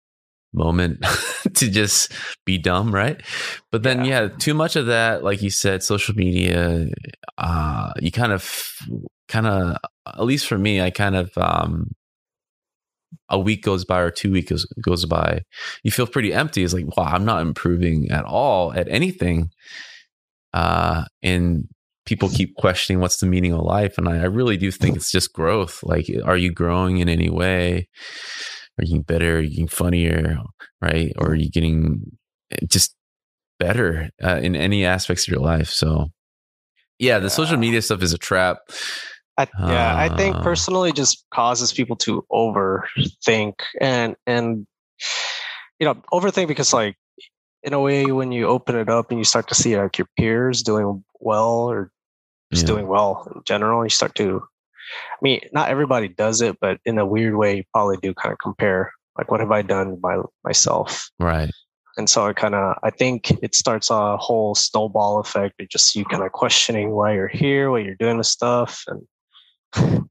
[0.55, 1.05] moment
[1.55, 2.12] to just
[2.44, 3.20] be dumb, right?
[3.70, 4.22] But then, yeah.
[4.22, 4.28] yeah.
[4.28, 6.88] too much of that, like you said, social media,
[7.38, 8.76] uh, you kind of,
[9.28, 9.76] kind of,
[10.07, 11.90] at least for me, I kind of, um,
[13.28, 15.40] a week goes by or two weeks goes, goes by,
[15.82, 16.62] you feel pretty empty.
[16.62, 19.50] It's like, wow, I'm not improving at all at anything.
[20.52, 21.68] Uh, and
[22.07, 23.98] people keep questioning what's the meaning of life.
[23.98, 25.82] And I, I really do think it's just growth.
[25.82, 27.88] Like, are you growing in any way?
[28.79, 29.37] Are you getting better?
[29.37, 30.39] Are you getting funnier?
[30.81, 31.12] Right?
[31.18, 32.16] Or are you getting
[32.51, 32.95] eh, just
[33.59, 35.68] better uh, in any aspects of your life?
[35.68, 36.09] So,
[36.99, 37.29] yeah, the yeah.
[37.29, 38.59] social media stuff is a trap.
[39.37, 40.43] I, yeah, uh, I think uh.
[40.43, 44.66] personally just causes people to overthink and and
[45.81, 46.97] you know overthink because like
[47.64, 50.07] in a way when you open it up and you start to see like your
[50.16, 51.91] peers doing well or
[52.53, 52.75] just yeah.
[52.75, 54.45] doing well in general, you start to
[55.12, 58.32] I mean, not everybody does it, but in a weird way, you probably do kind
[58.32, 58.93] of compare.
[59.16, 61.11] Like, what have I done by myself?
[61.18, 61.51] Right.
[61.97, 65.95] And so I kind of, I think it starts a whole snowball effect It just
[65.95, 69.07] you kind of questioning why you're here, why you're doing the stuff, and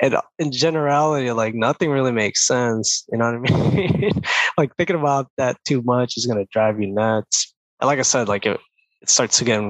[0.00, 3.04] and in generality, like nothing really makes sense.
[3.10, 4.12] You know what I mean?
[4.58, 7.52] like thinking about that too much is gonna drive you nuts.
[7.80, 8.60] And like I said, like it,
[9.00, 9.60] it starts to get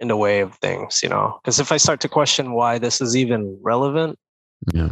[0.00, 1.38] in the way of things, you know.
[1.42, 4.18] Because if I start to question why this is even relevant,
[4.72, 4.90] yeah,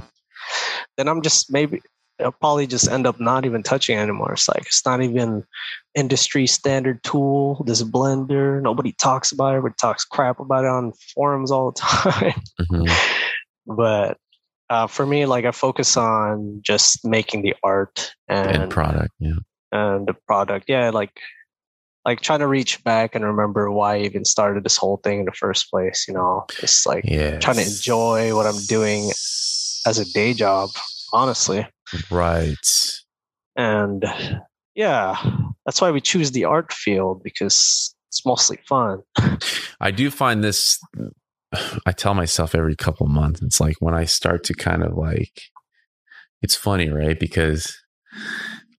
[0.96, 1.80] then I'm just maybe
[2.20, 4.32] I'll probably just end up not even touching anymore.
[4.32, 5.44] It's like it's not even
[5.94, 7.62] industry standard tool.
[7.66, 9.56] This blender, nobody talks about it.
[9.56, 12.42] Everybody talks crap about it on forums all the time.
[12.60, 13.74] Mm-hmm.
[13.74, 14.18] but
[14.70, 19.36] uh, for me, like I focus on just making the art and, and product, yeah,
[19.72, 20.90] and the product, yeah.
[20.90, 21.20] Like
[22.04, 25.24] like trying to reach back and remember why I even started this whole thing in
[25.24, 27.42] the first place, you know, just like yes.
[27.42, 29.10] trying to enjoy what I'm doing
[29.86, 30.70] as a day job,
[31.12, 31.66] honestly.
[32.10, 32.56] Right.
[33.56, 34.04] And
[34.74, 35.16] yeah,
[35.64, 39.02] that's why we choose the art field because it's mostly fun.
[39.80, 40.78] I do find this
[41.86, 45.42] I tell myself every couple months, it's like when I start to kind of like
[46.42, 47.18] it's funny, right?
[47.18, 47.76] Because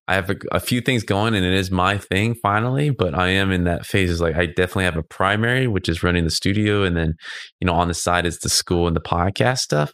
[0.08, 3.28] I have a, a, few things going and it is my thing finally, but I
[3.28, 4.10] am in that phase.
[4.10, 7.14] Is like I definitely have a primary, which is running the studio, and then
[7.60, 9.92] you know on the side is the school and the podcast stuff.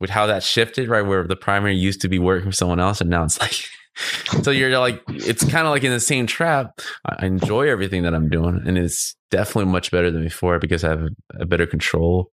[0.00, 3.00] With how that shifted, right, where the primary used to be working for someone else,
[3.00, 3.64] and now it's like,
[4.42, 6.80] so you're like, it's kind of like in the same trap.
[7.04, 10.90] I enjoy everything that I'm doing, and it's definitely much better than before because I
[10.90, 12.30] have a better control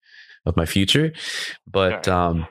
[0.47, 1.13] of my future.
[1.67, 2.47] But um,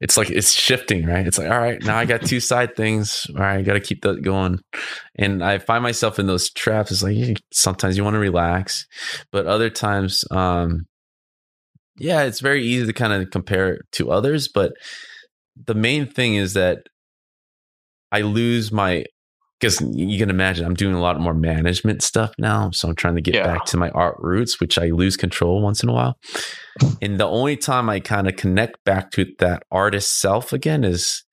[0.00, 1.26] it's like it's shifting, right?
[1.26, 3.26] It's like, all right, now I got two side things.
[3.30, 4.60] All right, I got to keep that going.
[5.16, 6.90] And I find myself in those traps.
[6.90, 8.86] It's like sometimes you want to relax,
[9.32, 10.86] but other times, um,
[11.98, 14.48] yeah, it's very easy to kind of compare to others.
[14.48, 14.74] But
[15.64, 16.80] the main thing is that
[18.12, 19.06] I lose my
[19.58, 22.70] because you can imagine I'm doing a lot more management stuff now.
[22.72, 23.46] So I'm trying to get yeah.
[23.46, 26.18] back to my art roots, which I lose control once in a while.
[27.00, 31.24] and the only time I kind of connect back to that artist self again is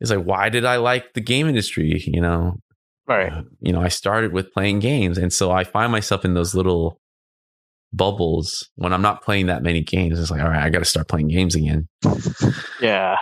[0.00, 2.02] is like, why did I like the game industry?
[2.06, 2.56] You know,
[3.08, 3.32] right?
[3.32, 6.54] Uh, you know, I started with playing games, and so I find myself in those
[6.54, 7.00] little
[7.92, 10.18] bubbles when I'm not playing that many games.
[10.18, 11.88] It's like, all right, I got to start playing games again.
[12.80, 13.16] Yeah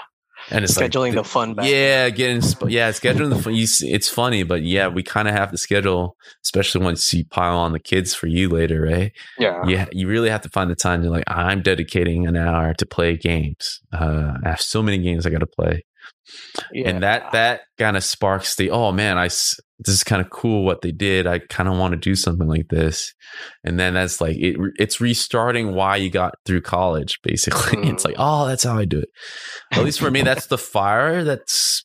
[0.50, 1.66] and it's scheduling like, the fun back.
[1.68, 3.54] Yeah, getting yeah, scheduling the fun.
[3.54, 7.58] You, it's funny, but yeah, we kind of have to schedule, especially once you pile
[7.58, 9.12] on the kids for you later, right?
[9.38, 9.86] Yeah, yeah.
[9.92, 11.24] You really have to find the time to like.
[11.26, 13.80] I'm dedicating an hour to play games.
[13.92, 15.84] Uh, I have so many games I got to play.
[16.72, 16.88] Yeah.
[16.88, 19.28] And that that kind of sparks the oh man, I
[19.84, 21.26] this is kind of cool what they did.
[21.26, 23.14] I kind of want to do something like this.
[23.64, 27.78] And then that's like it it's restarting why you got through college basically.
[27.78, 27.82] Mm.
[27.92, 29.08] It's like, "Oh, that's how I do it."
[29.72, 31.84] At least for me that's the fire that's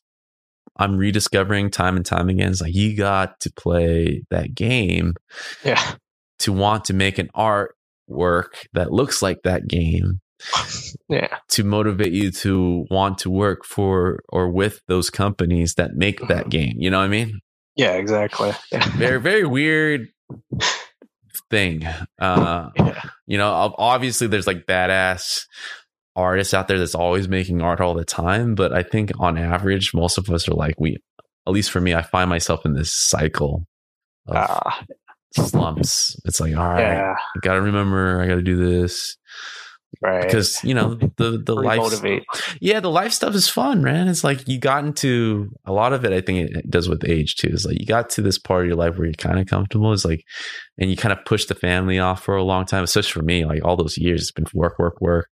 [0.77, 2.51] I'm rediscovering time and time again.
[2.51, 5.15] It's like you got to play that game.
[5.63, 5.95] Yeah.
[6.39, 7.75] To want to make an art
[8.07, 10.19] work that looks like that game
[11.09, 16.19] yeah to motivate you to want to work for or with those companies that make
[16.27, 16.49] that mm-hmm.
[16.49, 17.39] game you know what i mean
[17.78, 18.89] yeah exactly yeah.
[18.97, 20.07] very very weird
[21.49, 21.86] thing
[22.19, 23.01] uh yeah.
[23.25, 25.45] you know obviously there's like badass
[26.15, 29.93] artists out there that's always making art all the time but i think on average
[29.93, 30.97] most of us are like we
[31.47, 33.65] at least for me i find myself in this cycle
[34.28, 34.71] of uh,
[35.34, 37.13] slumps it's like all right yeah.
[37.13, 39.17] i gotta remember i gotta do this
[40.01, 40.23] right.
[40.23, 42.23] Because you know the the life motivate.
[42.61, 44.07] yeah the life stuff is fun man.
[44.07, 47.35] It's like you got into a lot of it i think it does with age
[47.35, 47.49] too.
[47.51, 49.93] It's like you got to this part of your life where you're kind of comfortable.
[49.93, 50.23] It's like
[50.77, 53.45] and you kind of push the family off for a long time especially for me
[53.45, 55.29] like all those years it's been work work work.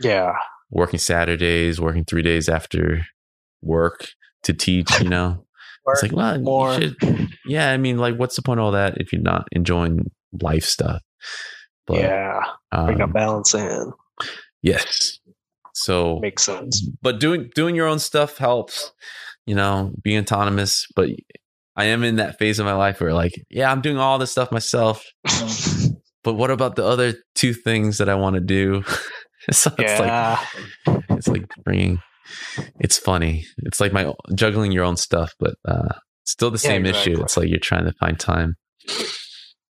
[0.00, 0.32] Yeah.
[0.70, 3.06] Working saturdays working three days after
[3.62, 4.08] work
[4.42, 5.44] to teach you know?
[5.86, 6.80] It's like well more.
[6.80, 6.96] Should,
[7.44, 10.64] yeah i mean like what's the point of all that if you're not enjoying life
[10.64, 11.02] stuff
[11.86, 12.40] but, yeah,
[12.72, 13.92] bring um, a balance in.
[14.62, 15.18] Yes.
[15.74, 16.88] So makes sense.
[17.02, 18.92] But doing doing your own stuff helps.
[19.46, 20.86] You know, being autonomous.
[20.96, 21.10] But
[21.76, 24.30] I am in that phase of my life where, like, yeah, I'm doing all this
[24.30, 25.04] stuff myself.
[26.22, 28.84] but what about the other two things that I want to do?
[29.50, 30.40] so it's yeah.
[30.86, 32.00] like it's like bringing.
[32.80, 33.44] It's funny.
[33.58, 35.92] It's like my juggling your own stuff, but uh,
[36.24, 37.12] still the same yeah, exactly.
[37.12, 37.22] issue.
[37.22, 38.54] It's like you're trying to find time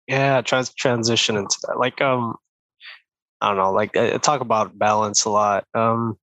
[0.06, 2.36] yeah to transition into that like um
[3.40, 6.16] i don't know like I talk about balance a lot um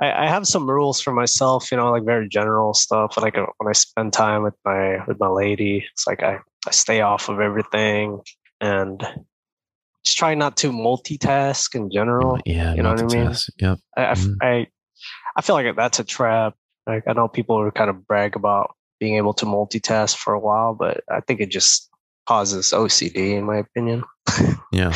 [0.00, 3.46] I, I have some rules for myself you know like very general stuff like uh,
[3.58, 7.28] when i spend time with my with my lady it's like i, I stay off
[7.28, 8.20] of everything
[8.60, 9.04] and
[10.04, 14.00] just try not to multitask in general yeah you know what i mean yep I,
[14.02, 14.32] mm-hmm.
[14.40, 14.66] I
[15.36, 16.54] i feel like that's a trap
[16.86, 20.40] like i know people are kind of brag about being able to multitask for a
[20.40, 21.88] while, but I think it just
[22.26, 24.04] causes OCD in my opinion.
[24.70, 24.92] Yeah.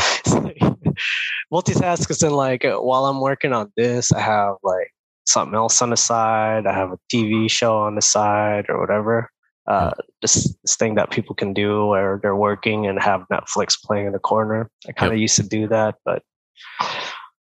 [1.51, 4.93] multitask is in like uh, while I'm working on this, I have like
[5.25, 6.67] something else on the side.
[6.67, 9.31] I have a TV show on the side or whatever.
[9.67, 14.07] Uh, this, this thing that people can do where they're working and have Netflix playing
[14.07, 14.71] in the corner.
[14.87, 15.23] I kind of yep.
[15.23, 16.23] used to do that, but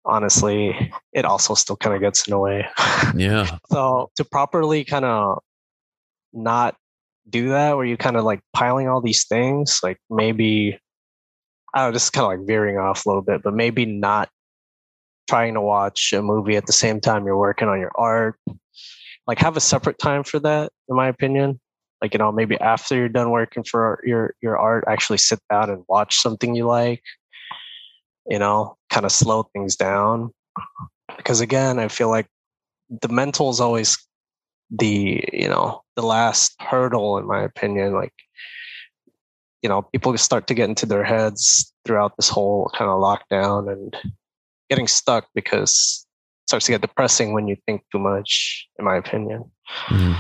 [0.05, 2.67] honestly, it also still kind of gets in the way.
[3.17, 3.59] Yeah.
[3.71, 5.43] so to properly kind of
[6.33, 6.77] not
[7.29, 10.79] do that where you kind of like piling all these things like maybe
[11.73, 14.29] i don't know just kind of like veering off a little bit but maybe not
[15.29, 18.37] trying to watch a movie at the same time you're working on your art.
[19.27, 21.61] Like have a separate time for that in my opinion.
[22.01, 25.71] Like you know maybe after you're done working for your your art actually sit down
[25.71, 27.03] and watch something you like.
[28.29, 30.33] You know kind of slow things down.
[31.17, 32.27] Because again i feel like
[33.01, 33.97] the mental is always
[34.73, 38.15] the you know the last hurdle in my opinion like
[39.63, 43.71] you know people start to get into their heads throughout this whole kind of lockdown
[43.71, 43.97] and
[44.71, 46.07] getting stuck because
[46.45, 49.45] it starts to get depressing when you think too much in my opinion
[49.89, 50.17] mm.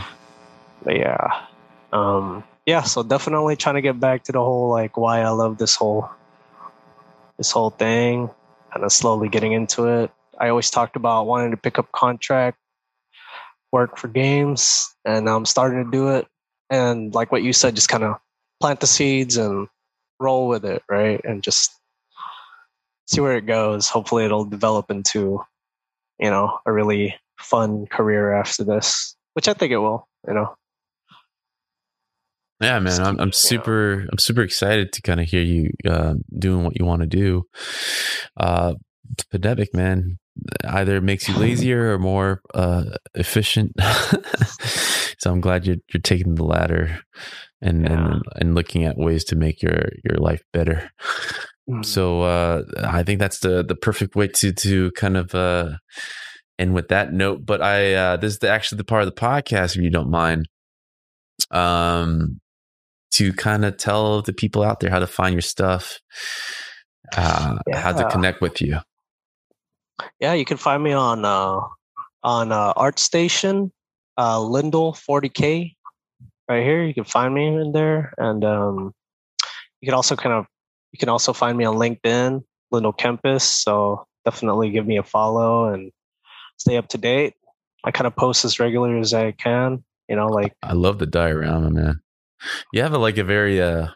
[0.84, 1.46] but yeah
[1.94, 5.56] um yeah so definitely trying to get back to the whole like why i love
[5.56, 6.08] this whole
[7.38, 8.28] this whole thing
[8.70, 12.58] kind of slowly getting into it i always talked about wanting to pick up contract
[13.72, 16.26] work for games, and I'm starting to do it.
[16.70, 18.16] And like what you said, just kind of
[18.60, 19.68] plant the seeds and
[20.20, 21.20] roll with it, right?
[21.24, 21.72] And just
[23.08, 23.88] see where it goes.
[23.88, 25.40] Hopefully, it'll develop into,
[26.18, 30.06] you know, a really fun career after this, which I think it will.
[30.28, 30.54] You know.
[32.60, 36.62] Yeah, man, I'm, I'm super, I'm super excited to kind of hear you uh, doing
[36.62, 37.44] what you want to do.
[38.36, 38.74] Uh,
[39.30, 40.18] pandemic, man,
[40.64, 42.84] either makes you lazier or more uh,
[43.14, 43.72] efficient.
[45.18, 47.00] so I'm glad you're you're taking the latter
[47.60, 47.92] and yeah.
[47.92, 50.90] and and looking at ways to make your your life better.
[51.68, 51.84] Mm.
[51.84, 55.70] So uh, I think that's the the perfect way to to kind of uh,
[56.58, 57.46] end with that note.
[57.46, 60.10] But I uh, this is the, actually the part of the podcast, if you don't
[60.10, 60.48] mind,
[61.50, 62.40] um,
[63.12, 66.00] to kind of tell the people out there how to find your stuff,
[67.16, 67.80] uh, yeah.
[67.80, 68.78] how to connect with you.
[70.20, 71.60] Yeah, you can find me on uh,
[72.22, 73.70] on uh, ArtStation,
[74.16, 75.74] uh, Lindell 40k,
[76.48, 76.84] right here.
[76.84, 78.92] You can find me in there, and um,
[79.80, 80.46] you can also kind of
[80.92, 83.42] you can also find me on LinkedIn, Lindell Kempis.
[83.42, 85.90] So definitely give me a follow and
[86.58, 87.34] stay up to date.
[87.84, 89.84] I kind of post as regular as I can.
[90.08, 92.00] You know, like I love the diorama, man.
[92.72, 93.88] You have a, like a very uh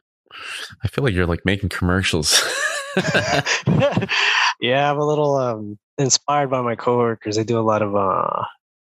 [0.83, 2.43] I feel like you're like making commercials.
[4.61, 7.37] yeah, I'm a little um inspired by my coworkers.
[7.37, 8.45] They do a lot of uh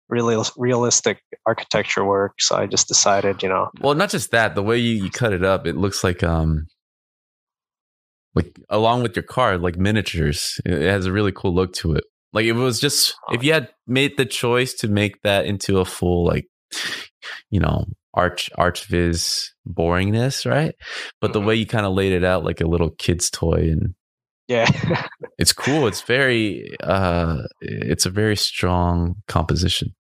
[0.08, 2.40] really realistic architecture work.
[2.40, 3.70] So I just decided, you know.
[3.80, 6.66] Well, not just that, the way you, you cut it up, it looks like um
[8.34, 10.60] like along with your car, like miniatures.
[10.64, 12.04] It has a really cool look to it.
[12.32, 15.84] Like it was just if you had made the choice to make that into a
[15.84, 16.46] full like
[17.50, 17.86] you know
[18.20, 20.74] arch ArchViz boringness, right?
[21.20, 21.48] But the mm-hmm.
[21.48, 23.94] way you kind of laid it out like a little kid's toy and
[24.48, 24.66] yeah.
[25.38, 25.86] it's cool.
[25.86, 29.94] It's very uh it's a very strong composition.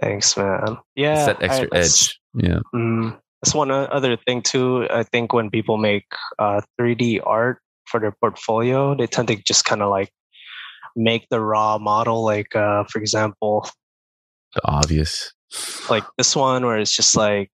[0.00, 0.78] Thanks, man.
[0.94, 1.16] Yeah.
[1.16, 2.20] It's that extra I, edge.
[2.34, 2.60] Yeah.
[2.74, 4.86] Mm, that's one other thing too.
[4.90, 6.06] I think when people make
[6.38, 10.10] uh 3D art for their portfolio, they tend to just kind of like
[10.94, 13.68] make the raw model like uh for example
[14.54, 15.32] the obvious
[15.88, 17.50] like this one where it's just like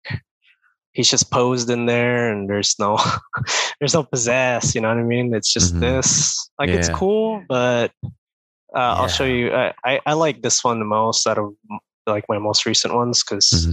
[0.92, 2.99] he's just posed in there and there's no
[3.80, 5.80] there's no pizzazz you know what i mean it's just mm-hmm.
[5.80, 6.76] this like yeah.
[6.76, 8.11] it's cool but uh,
[8.74, 8.94] yeah.
[8.94, 11.55] i'll show you I, I, I like this one the most out of
[12.07, 13.72] like my most recent ones because mm-hmm.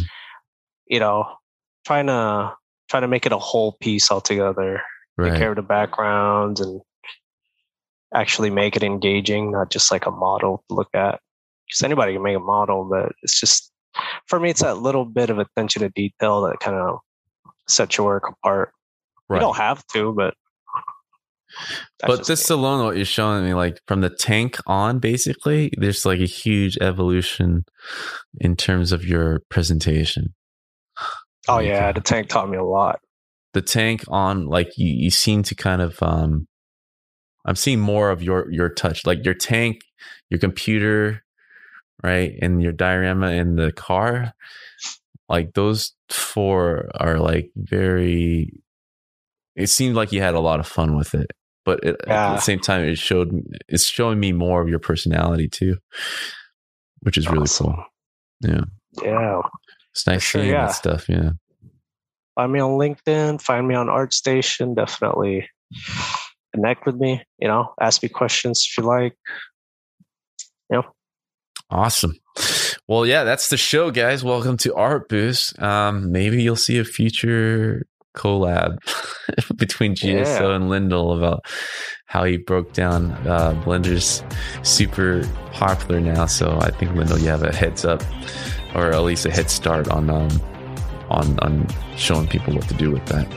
[0.87, 1.25] you know
[1.85, 2.53] trying to
[2.89, 4.81] trying to make it a whole piece altogether
[5.17, 5.31] right.
[5.31, 6.81] take care of the background and
[8.13, 11.19] actually make it engaging not just like a model to look at
[11.67, 13.72] because anybody can make a model but it's just
[14.27, 16.99] for me, it's that little bit of attention to detail that kind of
[17.67, 18.71] sets your work apart.
[19.29, 19.37] Right.
[19.37, 20.33] You don't have to, but.
[21.99, 22.55] But this me.
[22.55, 26.77] alone, what you're showing me, like from the tank on, basically, there's like a huge
[26.81, 27.65] evolution
[28.39, 30.33] in terms of your presentation.
[31.47, 32.99] Oh like, yeah, the tank taught me a lot.
[33.53, 36.47] The tank on, like you, you seem to kind of, um,
[37.45, 39.81] I'm seeing more of your your touch, like your tank,
[40.29, 41.22] your computer,
[42.01, 42.33] right?
[42.41, 44.33] And your diorama in the car,
[45.29, 48.53] like those four are like very.
[49.55, 51.31] It seemed like you had a lot of fun with it,
[51.63, 52.31] but it, yeah.
[52.31, 53.31] at the same time, it showed
[53.67, 55.77] it's showing me more of your personality too,
[57.01, 57.67] which is really awesome.
[57.67, 57.85] cool.
[58.41, 58.61] Yeah,
[59.03, 59.41] yeah,
[59.91, 60.65] it's nice sure, seeing yeah.
[60.65, 61.07] that stuff.
[61.07, 61.31] Yeah,
[62.35, 63.41] find me on LinkedIn.
[63.41, 64.75] Find me on ArtStation.
[64.75, 65.47] Definitely
[66.53, 67.23] connect with me.
[67.39, 69.15] You know, ask me questions if you like.
[70.69, 70.83] You know,
[71.73, 72.13] Awesome.
[72.87, 74.23] Well, yeah, that's the show, guys.
[74.23, 75.59] Welcome to Art Boost.
[75.59, 78.77] Um, maybe you'll see a future collab
[79.55, 80.55] between GSO yeah.
[80.55, 81.45] and Lindell about
[82.05, 84.23] how he broke down uh, Blender's
[84.61, 86.27] super popular now.
[86.27, 88.03] So I think Lindell, you have a heads up,
[88.75, 90.29] or at least a head start on um,
[91.09, 91.67] on on
[91.97, 93.27] showing people what to do with that.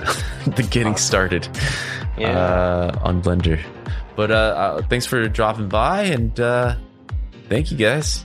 [0.56, 1.06] the getting awesome.
[1.06, 1.48] started
[2.18, 2.38] yeah.
[2.38, 3.58] uh, on Blender.
[4.14, 6.76] But uh, uh, thanks for dropping by and uh,
[7.48, 8.24] Thank you guys.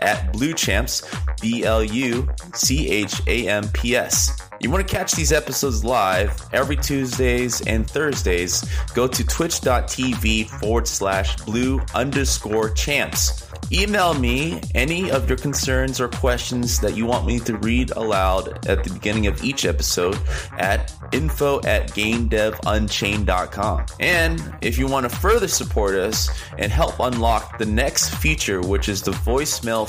[0.00, 4.40] at BluChamps, B L U C H A M P S.
[4.60, 8.62] You want to catch these episodes live every Tuesdays and Thursdays?
[8.94, 13.50] Go to twitch.tv forward slash blue underscore champs.
[13.72, 18.66] Email me any of your concerns or questions that you want me to read aloud
[18.66, 20.18] at the beginning of each episode
[20.58, 23.86] at info at gamedevunchained.com.
[24.00, 26.28] And if you want to further support us
[26.58, 29.88] and help unlock the next feature, which is the voicemail